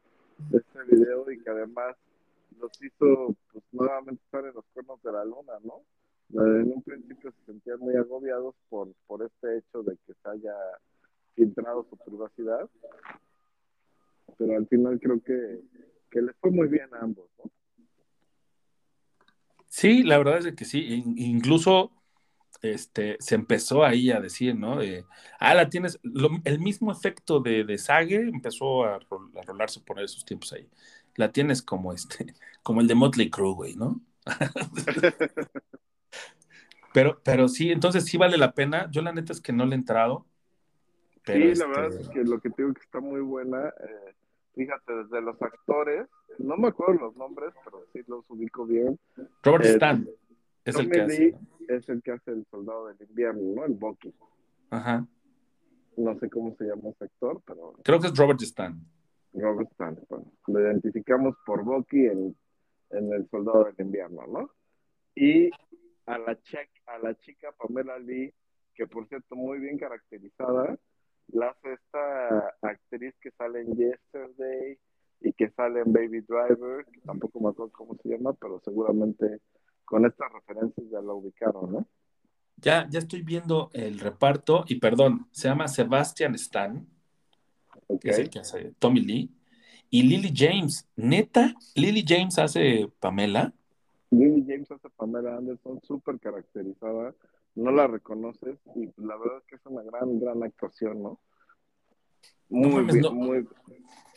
[0.54, 1.96] este video y que además
[2.62, 5.84] los hizo pues nuevamente estar en los cuernos de la luna, ¿no?
[6.34, 10.56] En un principio se sentían muy agobiados por, por este hecho de que se haya
[11.36, 12.70] filtrado su privacidad,
[14.38, 15.62] pero al final creo que,
[16.10, 17.52] que les fue muy bien a ambos, ¿no?
[19.68, 20.80] Sí, la verdad es que sí.
[20.96, 21.92] In- incluso
[22.62, 24.80] este, se empezó ahí a decir, ¿no?
[25.40, 26.00] Ah, la tienes.
[26.44, 30.68] el mismo efecto de, de Sage empezó a, rol- a rolarse por esos tiempos ahí.
[31.16, 32.34] La tienes como este,
[32.64, 34.02] como el de Motley Crue, güey, ¿no?
[36.94, 38.90] pero, pero sí, entonces sí vale la pena.
[38.92, 40.26] Yo la neta es que no le he entrado.
[41.26, 43.70] Pero sí, la este, verdad es que lo que te digo que está muy buena.
[43.70, 44.16] eh,
[44.56, 46.08] fíjate, desde los actores,
[46.40, 49.00] no me acuerdo los nombres, pero sí los ubico bien.
[49.44, 50.08] Robert eh, Stan
[50.66, 51.32] es el que hace.
[51.32, 51.76] ¿no?
[51.76, 53.66] es el que hace el soldado del invierno, ¿no?
[53.66, 54.14] El Bucky.
[54.70, 55.06] Ajá.
[55.98, 58.80] No sé cómo se llama ese actor, pero Creo que es Robert Stan.
[59.34, 59.98] Robert Stan.
[60.10, 62.36] Bueno, lo identificamos por Bucky en,
[62.92, 64.52] en el soldado del invierno, ¿no?
[65.16, 65.50] Y
[66.06, 66.38] a la,
[66.88, 68.34] a la chica Pamela Lee,
[68.74, 70.78] que por cierto muy bien caracterizada,
[71.28, 74.78] la hace esta actriz que sale en Yesterday
[75.22, 79.40] y que sale en Baby Driver, que tampoco me acuerdo cómo se llama, pero seguramente
[79.86, 81.88] con estas referencias ya la ubicaron, ¿no?
[82.58, 86.88] Ya, ya estoy viendo el reparto y perdón, se llama Sebastian Stan,
[87.88, 88.02] Ok.
[88.02, 89.30] que es el que hace Tommy Lee,
[89.90, 90.88] y Lily James.
[90.96, 93.54] Neta, Lily James hace Pamela.
[94.10, 97.14] Lily James hace Pamela Anderson, súper caracterizada,
[97.56, 101.20] no la reconoces y la verdad es que es una gran, gran actuación, ¿no?
[102.50, 103.12] No Muy mames, bien, no.
[103.14, 103.48] muy...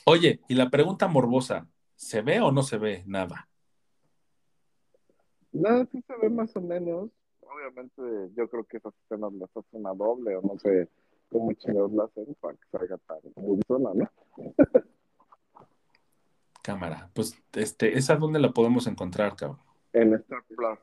[0.07, 1.66] Oye, y la pregunta morbosa,
[1.97, 3.49] ¿se ve o no se ve nada?
[5.53, 7.11] No, sí se ve más o menos.
[7.41, 8.03] Obviamente
[8.36, 10.89] yo creo que esas escenas las hacen a doble o no sé
[11.35, 14.09] cómo chingados la hacen para que salga tan muy ¿no?
[16.62, 19.59] Cámara, pues este, ¿esa dónde la podemos encontrar, cabrón?
[19.93, 20.78] En Star Plus.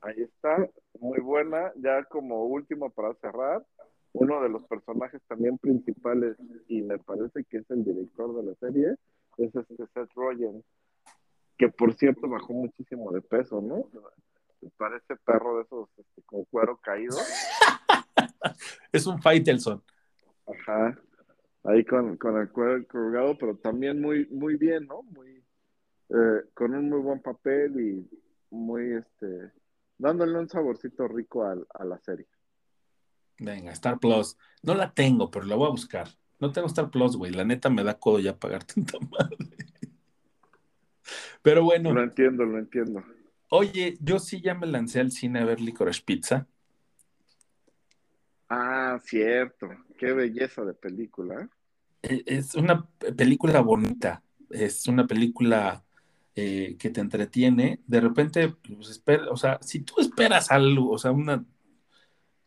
[0.00, 0.68] Ahí está,
[0.98, 1.72] muy buena.
[1.76, 3.64] Ya como último para cerrar,
[4.12, 6.36] uno de los personajes también principales,
[6.66, 8.96] y me parece que es el director de la serie,
[9.36, 10.64] es este Seth Rogen,
[11.56, 13.84] que por cierto bajó muchísimo de peso, ¿no?
[14.76, 17.16] Parece perro de esos este, con cuero caído.
[18.92, 19.82] Es un Faitelson.
[20.46, 20.98] Ajá.
[21.64, 25.02] Ahí con, con el cuero colgado, pero también muy, muy bien, ¿no?
[25.02, 25.44] Muy,
[26.10, 28.10] eh, con un muy buen papel y
[28.50, 29.52] muy, este,
[29.98, 32.26] dándole un saborcito rico al- a, la serie.
[33.38, 34.36] Venga, Star Plus.
[34.62, 36.08] No la tengo, pero la voy a buscar.
[36.38, 37.32] No tengo Star Plus, güey.
[37.32, 39.36] La neta me da codo ya pagar tanta madre.
[41.42, 43.02] Pero bueno, Lo entiendo, lo entiendo.
[43.50, 46.46] oye, yo sí ya me lancé al cine a ver Licorice Pizza.
[48.50, 49.68] Ah, cierto.
[49.98, 51.48] Qué belleza de película.
[52.02, 55.84] Eh, Es una pe- película bonita, es una película
[56.34, 57.80] eh, que te entretiene.
[57.86, 61.44] De repente, pues, espera, o sea, si tú esperas algo, o sea, una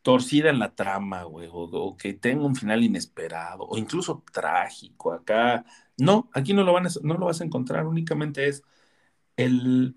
[0.01, 5.13] torcida en la trama, güey, o, o que tenga un final inesperado, o incluso trágico,
[5.13, 5.65] acá,
[5.97, 8.63] no, aquí no lo van a- no lo vas a encontrar, únicamente es
[9.37, 9.95] el,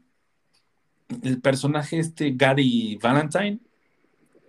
[1.23, 3.61] el personaje este Gary Valentine,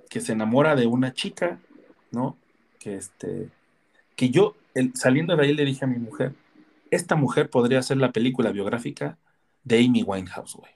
[0.09, 1.59] que se enamora de una chica,
[2.11, 2.37] ¿no?
[2.79, 3.49] Que este,
[4.15, 6.33] que yo el- saliendo de ahí le dije a mi mujer,
[6.91, 9.17] esta mujer podría ser la película biográfica
[9.63, 10.71] de Amy Winehouse, güey.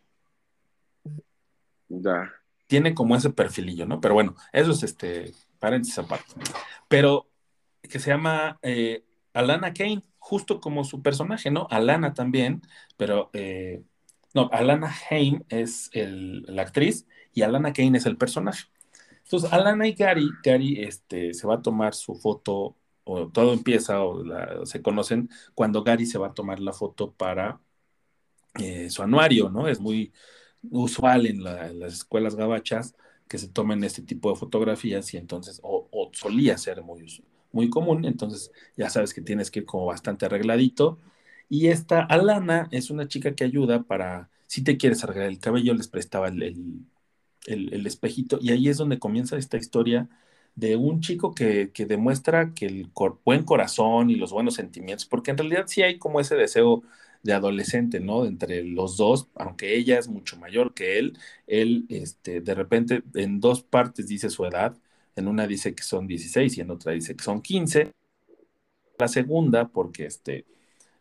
[1.89, 2.31] Ya.
[2.67, 3.99] Tiene como ese perfilillo, ¿no?
[3.99, 6.33] Pero bueno, eso es este, paréntesis aparte.
[6.87, 7.27] Pero
[7.81, 9.03] que se llama eh,
[9.33, 11.67] Alana Kane, justo como su personaje, ¿no?
[11.69, 12.61] Alana también,
[12.97, 13.81] pero eh,
[14.33, 18.65] no, Alana Haim es el- la actriz y Alana Kane es el personaje.
[19.31, 22.75] Entonces, Alana y Gary, Gary este, se va a tomar su foto,
[23.05, 27.61] o todo empieza, o se conocen, cuando Gary se va a tomar la foto para
[28.59, 29.67] eh, su anuario, ¿no?
[29.67, 30.11] Es muy
[30.69, 32.95] usual en, la- en las escuelas gabachas
[33.27, 38.05] que se tomen este tipo de fotografías y entonces, o, solía ser muy, muy común,
[38.05, 40.99] entonces ya sabes que tienes que ir como bastante arregladito.
[41.49, 45.73] Y esta Alana es una chica que ayuda para, si te quieres arreglar el cabello,
[45.73, 46.85] les prestaba el-
[47.47, 50.09] el- el espejito y ahí es donde comienza esta historia
[50.55, 55.05] de un chico que, que demuestra que el cor- buen corazón y los buenos sentimientos,
[55.05, 56.83] porque en realidad sí hay como ese deseo
[57.23, 58.25] de adolescente, ¿no?
[58.25, 63.39] Entre los dos, aunque ella es mucho mayor que él, él, este, de repente, en
[63.39, 64.75] dos partes dice su edad,
[65.15, 67.91] en una dice que son 16 y en otra dice que son 15.
[68.99, 70.45] La segunda, porque este,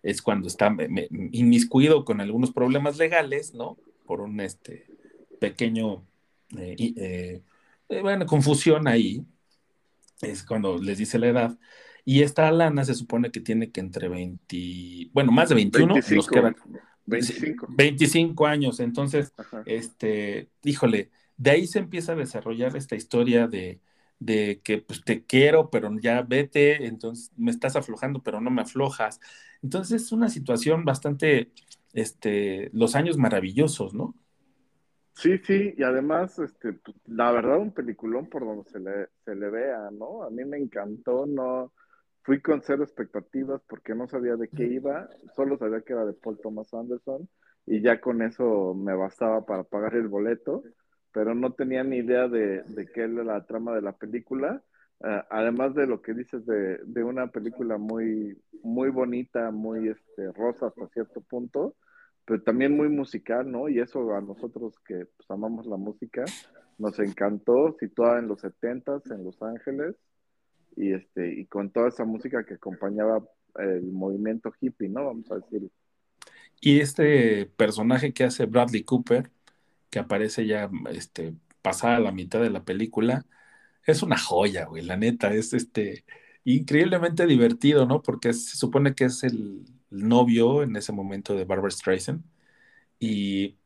[0.03, 3.79] es cuando está me- me- inmiscuido con algunos problemas legales, ¿no?
[4.07, 4.91] Por un este,
[5.41, 6.07] pequeño,
[6.59, 7.43] eh, y, eh,
[7.89, 9.25] eh, bueno, confusión ahí,
[10.23, 11.59] es cuando les dice la edad.
[12.05, 16.09] Y esta lana se supone que tiene que entre 20, bueno, más de 21, nos
[16.09, 16.35] 25.
[16.35, 16.57] quedan
[17.07, 17.67] 25.
[17.71, 18.81] 25 años.
[18.81, 19.63] Entonces, Ajá.
[19.67, 23.81] este, híjole, de ahí se empieza a desarrollar esta historia de,
[24.21, 28.63] de que pues te quiero, pero ya vete, entonces me estás aflojando, pero no me
[28.63, 29.21] aflojas.
[29.63, 31.51] Entonces es una situación bastante,
[31.93, 34.15] este, los años maravillosos, ¿no?
[35.21, 39.35] Sí, sí, y además, este, pues, la verdad, un peliculón por donde se le, se
[39.35, 40.23] le vea, ¿no?
[40.23, 41.73] A mí me encantó, no,
[42.23, 46.15] fui con cero expectativas porque no sabía de qué iba, solo sabía que era de
[46.15, 47.29] Paul Thomas Anderson
[47.67, 50.63] y ya con eso me bastaba para pagar el boleto,
[51.13, 54.63] pero no tenía ni idea de, de qué era la trama de la película,
[55.05, 60.33] eh, además de lo que dices de, de una película muy, muy bonita, muy este,
[60.33, 61.77] rosa hasta cierto punto,
[62.31, 63.69] pero también muy musical, ¿no?
[63.69, 66.25] Y eso a nosotros que pues, amamos la música
[66.79, 69.97] nos encantó, situada en los 70s en Los Ángeles
[70.77, 73.21] y este y con toda esa música que acompañaba
[73.57, 75.07] el movimiento hippie, ¿no?
[75.07, 75.73] Vamos a decir.
[76.61, 79.33] Y este personaje que hace Bradley Cooper,
[79.91, 83.27] que aparece ya este, pasada la mitad de la película,
[83.85, 86.05] es una joya, güey, la neta, es este
[86.45, 88.03] increíblemente divertido, ¿no?
[88.03, 92.25] Porque se supone que es el novio en ese momento de Barbara Streisand.
[93.01, 93.59] Y,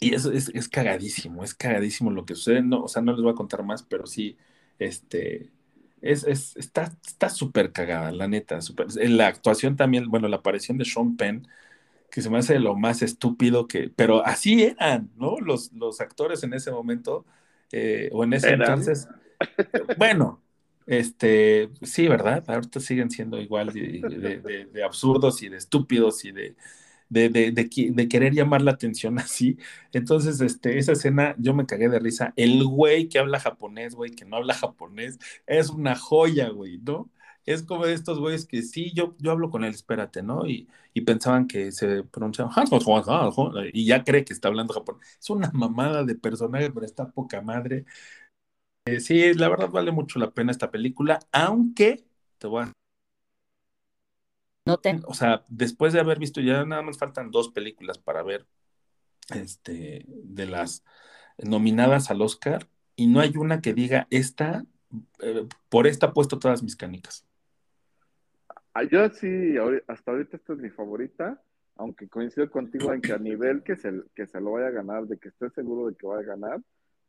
[0.00, 3.22] y eso es, es cagadísimo, es cagadísimo lo que sucede, no, o sea, no les
[3.22, 4.36] voy a contar más, pero sí,
[4.78, 5.50] este,
[6.00, 10.78] es, es- está está súper cagada, la neta, súper- la actuación también, bueno, la aparición
[10.78, 11.46] de Sean Penn,
[12.10, 15.40] que se me hace lo más estúpido que, pero así eran, ¿no?
[15.40, 17.26] Los, los actores en ese momento,
[17.72, 19.08] eh, o en ese entonces,
[19.96, 20.42] bueno,
[20.88, 22.44] este, sí, ¿verdad?
[22.48, 26.56] Ahorita siguen siendo igual de, de- absurdos y de estúpidos y de,
[27.08, 29.58] de, querer llamar la atención así.
[29.92, 32.32] Entonces, este, esa escena yo me cagué de risa.
[32.36, 37.10] El güey que habla japonés, güey, que no habla japonés, es una joya, güey, ¿no?
[37.46, 40.46] Es como de estos güeyes que sí, yo, yo hablo con él, espérate, ¿no?
[40.46, 42.52] Y, y pensaban que se pronunciaban
[43.72, 45.18] y ya cree que está hablando japonés.
[45.20, 47.84] Es una mamada de personaje, pero está poca madre.
[48.94, 52.04] Eh, sí, la verdad vale mucho la pena esta película, aunque
[52.38, 52.72] te voy a
[54.66, 55.00] No te...
[55.06, 58.46] o sea, después de haber visto, ya nada más faltan dos películas para ver,
[59.34, 60.84] este, de las
[61.38, 64.64] nominadas al Oscar, y no hay una que diga, esta,
[65.20, 67.24] eh, por esta he puesto todas mis canicas.
[68.74, 69.56] Ah, Yo sí,
[69.88, 71.42] hasta ahorita esta es mi favorita,
[71.76, 75.06] aunque coincido contigo en que a nivel que se, que se lo vaya a ganar,
[75.06, 76.60] de que esté seguro de que vaya a ganar,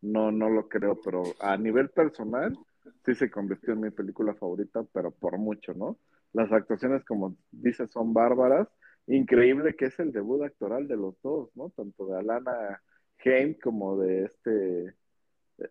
[0.01, 2.57] no, no lo creo, pero a nivel personal
[3.05, 5.97] sí se convirtió en mi película favorita, pero por mucho, ¿no?
[6.33, 8.67] Las actuaciones, como dices, son bárbaras.
[9.07, 11.69] Increíble que es el debut actoral de los dos, ¿no?
[11.71, 12.81] Tanto de Alana
[13.25, 14.85] Haim como de este
[15.57, 15.69] eh,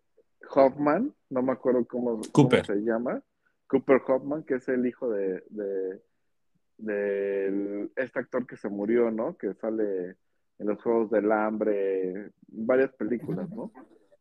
[0.54, 2.20] Hoffman, no me acuerdo cómo,
[2.66, 3.22] se llama.
[3.68, 6.02] Cooper Hoffman, que es el hijo de, de,
[6.78, 9.36] del- este actor que se murió, ¿no?
[9.36, 10.16] Que sale
[10.58, 13.70] en los Juegos del Hambre, varias películas, ¿no?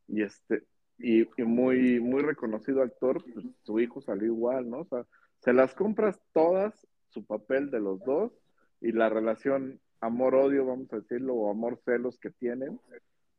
[0.08, 0.64] Y este,
[0.98, 4.80] y, muy, muy reconocido actor, pues su hijo salió igual, ¿no?
[4.80, 5.06] O sea,
[5.40, 8.32] se las compras todas, su papel de los dos,
[8.82, 12.80] y la relación amor-odio, vamos a decirlo, o amor-celos que tienen,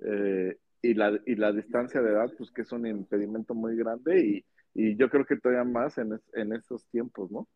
[0.00, 4.24] eh, y, la, y la distancia de edad, pues que es un impedimento muy grande,
[4.26, 6.52] y, y yo creo que todavía más en, es- en
[6.90, 7.48] tiempos, ¿no?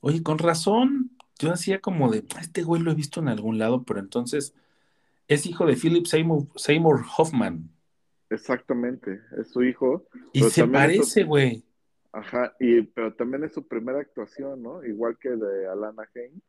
[0.00, 3.84] Oye, con razón, yo hacía como de, este güey lo he visto en algún lado,
[3.84, 4.54] pero entonces
[5.28, 7.70] es hijo de Philip Seymour, Seymour Hoffman,
[8.30, 10.06] Exactamente, es su hijo.
[10.32, 11.64] y se parece, güey.
[12.12, 14.84] Ajá, y, pero también es su primera actuación, ¿no?
[14.84, 16.40] Igual que de Alana Haim,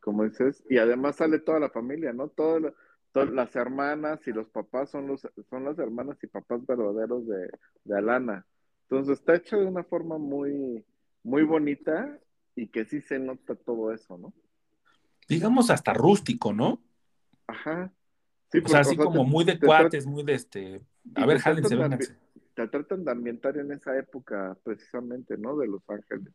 [0.00, 2.28] como dices, y además sale toda la familia, ¿no?
[2.28, 2.74] Todas
[3.14, 7.50] las hermanas y los papás son los son las hermanas y papás verdaderos de,
[7.84, 8.46] de Alana.
[8.82, 10.84] Entonces está hecho de una forma muy,
[11.22, 12.18] muy bonita
[12.54, 14.34] y que sí se nota todo eso, ¿no?
[15.28, 16.82] Digamos hasta rústico, ¿no?
[17.46, 17.92] Ajá.
[18.52, 20.82] Sí, O sea, así te- como muy de te cuates, muy de este,
[21.14, 22.14] a ver, jálense, vénganse.
[22.54, 25.56] te tratan de ambientar en esa época precisamente, ¿no?
[25.56, 26.32] De Los Ángeles.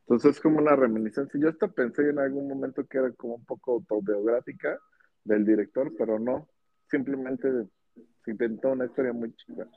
[0.00, 1.38] Entonces es como una reminiscencia.
[1.40, 4.76] Yo hasta pensé en algún momento que era como un poco autobiográfica
[5.22, 6.48] del director, pero no.
[6.90, 7.48] Simplemente
[8.24, 9.68] se inventó una historia muy chica.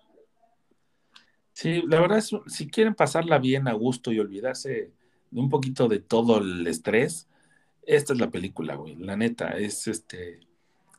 [1.52, 4.92] Sí, la verdad es, si quieren pasarla bien a gusto y olvidarse
[5.30, 7.30] de un poquito de todo el estrés,
[7.84, 8.96] esta es la película, güey.
[8.96, 10.40] La neta, es este,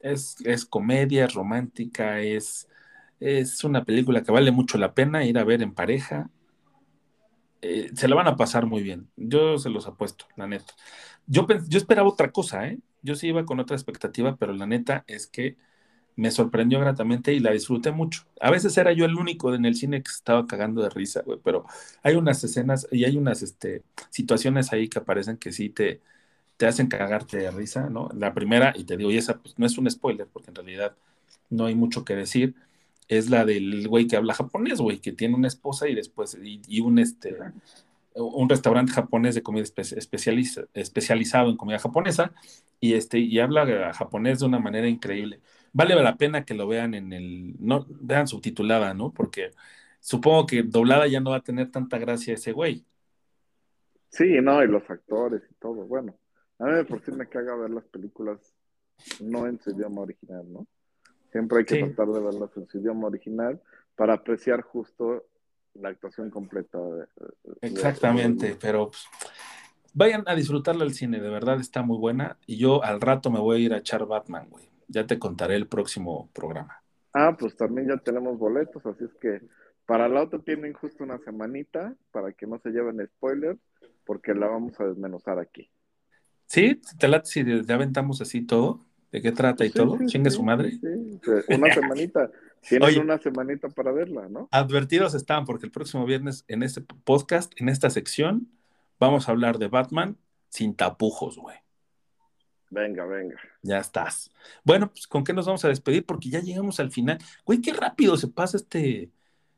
[0.05, 2.69] es, es comedia, es romántica, es,
[3.21, 6.31] es una película que vale mucho la pena ir a ver en pareja.
[7.63, 9.09] Eh, se la van a pasar muy bien.
[9.17, 10.75] Yo se los apuesto, la neta.
[11.27, 12.79] Yo, yo esperaba otra cosa, ¿eh?
[13.03, 15.57] Yo sí iba con otra expectativa, pero la neta es que
[16.17, 18.25] me sorprendió gratamente y la disfruté mucho.
[18.41, 21.41] A veces era yo el único en el cine que estaba cagando de risa, güey,
[21.43, 21.65] pero
[22.03, 26.03] hay unas escenas y hay unas este, situaciones ahí que aparecen que sí te,
[26.57, 28.09] te hacen cagarte de risa, ¿no?
[28.17, 30.97] La primera, y te digo, y esa pues, no es un spoiler, porque en realidad
[31.51, 32.55] no hay mucho que decir,
[33.09, 36.63] es la del güey que habla japonés, güey, que tiene una esposa y después, y,
[36.69, 37.37] y un, este,
[38.15, 42.33] un restaurante japonés de comida espe- especializa- especializado en comida japonesa,
[42.81, 45.41] y, este, y habla japonés de una manera increíble.
[45.73, 49.13] Vale la pena que lo vean en el, no, vean subtitulada, ¿no?
[49.13, 49.51] Porque
[50.01, 52.85] supongo que doblada ya no va a tener tanta gracia ese güey.
[54.09, 55.87] Sí, no, y los actores y todo.
[55.87, 56.17] Bueno,
[56.65, 58.55] a mí por sí me caga ver las películas
[59.21, 60.67] no en su idioma original, ¿no?
[61.33, 61.81] Siempre hay que Sí.
[61.83, 63.61] tratar de verlas en su idioma original
[63.97, 65.25] para apreciar justo
[65.75, 66.79] la actuación completa.
[66.79, 67.07] de-
[67.45, 69.05] de- Exactamente, pero pues,
[69.93, 72.39] vayan a disfrutarla al cine, de verdad está muy buena.
[72.47, 74.69] Y yo al rato me voy a ir a echar Batman, güey.
[74.89, 76.81] Ya te contaré el próximo programa.
[77.13, 79.41] Ah, pues también ya tenemos boletos, así es que
[79.87, 83.59] para la otra tienen justo una semanita para que no se lleven spoilers,
[84.05, 85.71] porque la vamos a desmenuzar aquí.
[86.47, 86.81] ¿Sí?
[86.99, 88.85] ¿Te late si ya aventamos así todo?
[89.13, 89.99] ¿De qué trata y Sí, todo?
[89.99, 90.73] sí, Chingue sí, su madre.
[91.49, 92.31] Una semanita.
[92.69, 92.99] Tienen Oye.
[92.99, 94.49] una semanita para verla, ¿no?
[94.51, 98.49] Advertidos están porque el próximo viernes en este podcast, en esta sección,
[98.99, 100.17] vamos a hablar de Batman
[100.49, 101.57] sin tapujos, güey.
[102.71, 103.37] Venga, venga.
[103.63, 104.31] Ya estás.
[104.65, 106.07] Bueno, pues ¿con qué nos vamos a despedir?
[106.07, 107.19] Porque ya llegamos al final.
[107.45, 109.11] Güey, qué rápido se pasa este,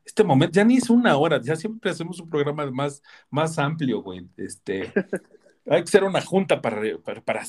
[0.05, 0.53] este momento.
[0.53, 3.01] Ya ni es una hora, ya siempre hacemos un programa más,
[3.31, 4.27] más amplio, güey.
[4.35, 4.91] Este,
[5.69, 6.81] Hay que ser una junta para,
[7.25, 7.43] para,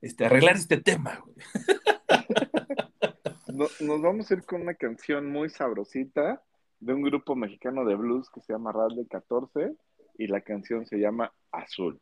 [0.00, 1.24] este, arreglar este tema.
[3.80, 6.42] Nos vamos a ir con una canción muy sabrosita
[6.78, 9.74] de un grupo mexicano de blues que se llama Radley 14
[10.16, 12.00] y la canción se llama Azul.